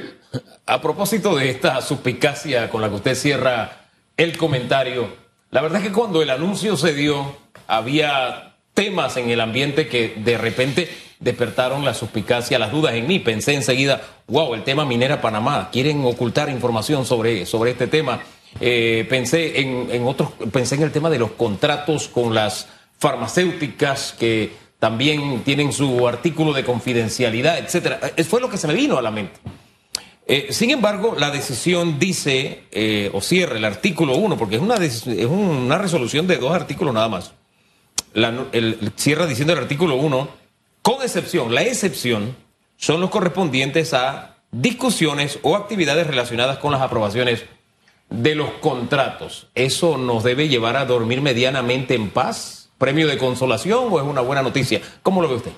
A 0.66 0.80
propósito 0.80 1.36
de 1.36 1.50
esta 1.50 1.80
suspicacia 1.80 2.68
con 2.68 2.80
la 2.80 2.88
que 2.88 2.96
usted 2.96 3.14
cierra 3.14 3.88
el 4.16 4.36
comentario, 4.36 5.08
la 5.50 5.60
verdad 5.60 5.80
es 5.80 5.88
que 5.88 5.92
cuando 5.92 6.22
el 6.22 6.30
anuncio 6.30 6.76
se 6.76 6.94
dio, 6.94 7.36
había 7.66 8.56
temas 8.74 9.16
en 9.16 9.30
el 9.30 9.40
ambiente 9.40 9.88
que 9.88 10.14
de 10.16 10.38
repente 10.38 10.88
despertaron 11.20 11.84
la 11.84 11.94
suspicacia, 11.94 12.58
las 12.58 12.72
dudas 12.72 12.94
en 12.94 13.06
mí. 13.06 13.18
Pensé 13.18 13.54
enseguida, 13.54 14.02
wow, 14.26 14.54
el 14.54 14.64
tema 14.64 14.84
Minera 14.84 15.20
Panamá, 15.20 15.68
quieren 15.70 16.04
ocultar 16.04 16.48
información 16.48 17.04
sobre, 17.04 17.46
sobre 17.46 17.72
este 17.72 17.86
tema. 17.86 18.20
Eh, 18.60 19.06
pensé 19.08 19.60
en, 19.60 19.88
en 19.90 20.06
otros, 20.06 20.30
pensé 20.52 20.74
en 20.74 20.82
el 20.82 20.92
tema 20.92 21.10
de 21.10 21.18
los 21.18 21.32
contratos 21.32 22.08
con 22.08 22.34
las 22.34 22.68
farmacéuticas 23.02 24.14
que 24.16 24.52
también 24.78 25.42
tienen 25.42 25.72
su 25.72 26.06
artículo 26.06 26.52
de 26.52 26.62
confidencialidad, 26.62 27.58
etcétera. 27.58 27.98
Fue 28.28 28.40
lo 28.40 28.48
que 28.48 28.56
se 28.56 28.68
me 28.68 28.74
vino 28.74 28.96
a 28.96 29.02
la 29.02 29.10
mente. 29.10 29.40
Eh, 30.24 30.48
sin 30.50 30.70
embargo, 30.70 31.16
la 31.18 31.32
decisión 31.32 31.98
dice, 31.98 32.62
eh, 32.70 33.10
o 33.12 33.20
cierra 33.20 33.56
el 33.56 33.64
artículo 33.64 34.14
1, 34.14 34.36
porque 34.36 34.54
es 34.54 34.62
una, 34.62 34.76
es 34.76 35.04
una 35.06 35.78
resolución 35.78 36.28
de 36.28 36.36
dos 36.36 36.54
artículos 36.54 36.94
nada 36.94 37.08
más. 37.08 37.32
cierra 38.94 39.26
diciendo 39.26 39.52
el 39.52 39.58
artículo 39.58 39.96
1, 39.96 40.28
con 40.82 41.02
excepción, 41.02 41.52
la 41.52 41.62
excepción 41.62 42.36
son 42.76 43.00
los 43.00 43.10
correspondientes 43.10 43.94
a 43.94 44.36
discusiones 44.52 45.40
o 45.42 45.56
actividades 45.56 46.06
relacionadas 46.06 46.58
con 46.58 46.70
las 46.70 46.82
aprobaciones 46.82 47.46
de 48.10 48.36
los 48.36 48.50
contratos. 48.60 49.48
¿Eso 49.56 49.98
nos 49.98 50.22
debe 50.22 50.48
llevar 50.48 50.76
a 50.76 50.84
dormir 50.84 51.20
medianamente 51.20 51.96
en 51.96 52.10
paz? 52.10 52.61
¿Premio 52.82 53.06
de 53.06 53.16
consolación 53.16 53.86
o 53.92 54.00
es 54.00 54.04
una 54.04 54.22
buena 54.22 54.42
noticia? 54.42 54.80
¿Cómo 55.04 55.22
lo 55.22 55.28
ve 55.28 55.36
usted? 55.36 55.52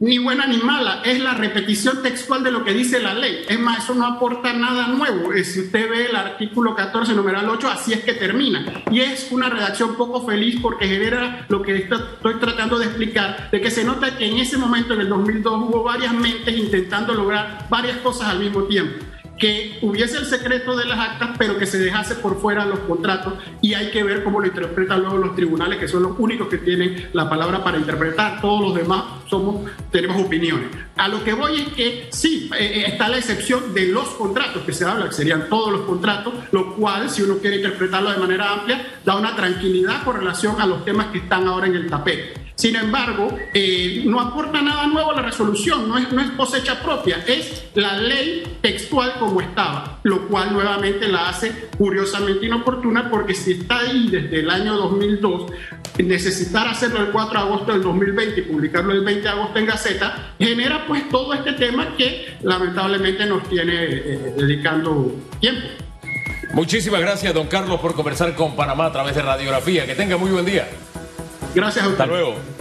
ni 0.00 0.18
buena 0.18 0.48
ni 0.48 0.56
mala, 0.58 1.00
es 1.04 1.20
la 1.20 1.32
repetición 1.34 2.02
textual 2.02 2.42
de 2.42 2.50
lo 2.50 2.64
que 2.64 2.74
dice 2.74 3.00
la 3.00 3.14
ley. 3.14 3.44
Es 3.48 3.58
más, 3.60 3.84
eso 3.84 3.94
no 3.94 4.04
aporta 4.04 4.52
nada 4.52 4.88
nuevo. 4.88 5.30
Si 5.44 5.60
usted 5.60 5.88
ve 5.88 6.06
el 6.06 6.16
artículo 6.16 6.74
14, 6.74 7.14
numeral 7.14 7.48
8, 7.48 7.70
así 7.70 7.92
es 7.92 8.00
que 8.00 8.14
termina. 8.14 8.82
Y 8.90 9.00
es 9.00 9.30
una 9.30 9.48
redacción 9.48 9.94
poco 9.94 10.26
feliz 10.26 10.58
porque 10.60 10.88
genera 10.88 11.46
lo 11.48 11.62
que 11.62 11.76
estoy 11.76 12.34
tratando 12.40 12.80
de 12.80 12.86
explicar, 12.86 13.48
de 13.52 13.60
que 13.60 13.70
se 13.70 13.84
nota 13.84 14.18
que 14.18 14.26
en 14.26 14.38
ese 14.38 14.58
momento, 14.58 14.92
en 14.92 15.02
el 15.02 15.08
2002, 15.08 15.68
hubo 15.68 15.84
varias 15.84 16.12
mentes 16.12 16.54
intentando 16.54 17.14
lograr 17.14 17.68
varias 17.70 17.98
cosas 17.98 18.28
al 18.28 18.40
mismo 18.40 18.64
tiempo 18.64 19.04
que 19.42 19.76
hubiese 19.82 20.18
el 20.18 20.26
secreto 20.26 20.76
de 20.76 20.84
las 20.84 21.00
actas, 21.00 21.30
pero 21.36 21.58
que 21.58 21.66
se 21.66 21.76
dejase 21.76 22.14
por 22.14 22.40
fuera 22.40 22.64
los 22.64 22.78
contratos 22.78 23.34
y 23.60 23.74
hay 23.74 23.90
que 23.90 24.04
ver 24.04 24.22
cómo 24.22 24.38
lo 24.38 24.46
interpretan 24.46 25.00
luego 25.00 25.18
los 25.18 25.34
tribunales, 25.34 25.80
que 25.80 25.88
son 25.88 26.04
los 26.04 26.12
únicos 26.16 26.46
que 26.46 26.58
tienen 26.58 27.08
la 27.12 27.28
palabra 27.28 27.64
para 27.64 27.76
interpretar. 27.76 28.40
Todos 28.40 28.60
los 28.60 28.74
demás 28.76 29.02
somos, 29.28 29.68
tenemos 29.90 30.22
opiniones. 30.22 30.68
A 30.96 31.08
lo 31.08 31.24
que 31.24 31.32
voy 31.32 31.60
es 31.60 31.68
que 31.70 32.06
sí, 32.12 32.48
eh, 32.56 32.64
eh, 32.64 32.84
está 32.86 33.08
la 33.08 33.18
excepción 33.18 33.74
de 33.74 33.88
los 33.88 34.10
contratos 34.10 34.62
que 34.62 34.72
se 34.72 34.84
habla, 34.84 35.06
que 35.08 35.14
serían 35.14 35.48
todos 35.48 35.72
los 35.72 35.80
contratos, 35.80 36.34
lo 36.52 36.76
cual, 36.76 37.10
si 37.10 37.22
uno 37.22 37.38
quiere 37.38 37.56
interpretarlo 37.56 38.12
de 38.12 38.18
manera 38.18 38.52
amplia, 38.52 38.86
da 39.04 39.16
una 39.16 39.34
tranquilidad 39.34 40.04
con 40.04 40.14
relación 40.18 40.60
a 40.60 40.66
los 40.66 40.84
temas 40.84 41.06
que 41.06 41.18
están 41.18 41.48
ahora 41.48 41.66
en 41.66 41.74
el 41.74 41.90
tapete. 41.90 42.41
Sin 42.62 42.76
embargo, 42.76 43.36
eh, 43.52 44.04
no 44.06 44.20
aporta 44.20 44.62
nada 44.62 44.86
nuevo 44.86 45.10
a 45.10 45.16
la 45.16 45.22
resolución, 45.22 45.88
no 45.88 45.98
es, 45.98 46.12
no 46.12 46.20
es 46.20 46.30
cosecha 46.30 46.80
propia, 46.80 47.24
es 47.26 47.64
la 47.74 47.96
ley 47.96 48.44
textual 48.60 49.14
como 49.18 49.40
estaba, 49.40 49.98
lo 50.04 50.28
cual 50.28 50.52
nuevamente 50.52 51.08
la 51.08 51.30
hace 51.30 51.50
curiosamente 51.76 52.46
inoportuna 52.46 53.10
porque 53.10 53.34
si 53.34 53.54
está 53.54 53.80
ahí 53.80 54.10
desde 54.12 54.38
el 54.38 54.48
año 54.48 54.76
2002, 54.76 55.50
necesitar 56.04 56.68
hacerlo 56.68 57.00
el 57.00 57.08
4 57.08 57.32
de 57.32 57.46
agosto 57.46 57.72
del 57.72 57.82
2020 57.82 58.38
y 58.38 58.42
publicarlo 58.44 58.92
el 58.92 59.02
20 59.02 59.22
de 59.22 59.28
agosto 59.28 59.58
en 59.58 59.66
Gaceta, 59.66 60.34
genera 60.38 60.86
pues 60.86 61.08
todo 61.08 61.34
este 61.34 61.54
tema 61.54 61.96
que 61.96 62.36
lamentablemente 62.42 63.26
nos 63.26 63.42
tiene 63.48 63.74
eh, 63.74 64.34
dedicando 64.36 65.16
tiempo. 65.40 65.66
Muchísimas 66.52 67.00
gracias, 67.00 67.34
don 67.34 67.48
Carlos, 67.48 67.80
por 67.80 67.96
conversar 67.96 68.36
con 68.36 68.54
Panamá 68.54 68.86
a 68.86 68.92
través 68.92 69.16
de 69.16 69.22
radiografía. 69.22 69.84
Que 69.84 69.96
tenga 69.96 70.16
muy 70.16 70.30
buen 70.30 70.44
día. 70.44 70.68
Gracias 71.54 71.84
a 71.84 71.88
usted. 71.88 72.00
Hasta 72.00 72.06
luego. 72.06 72.51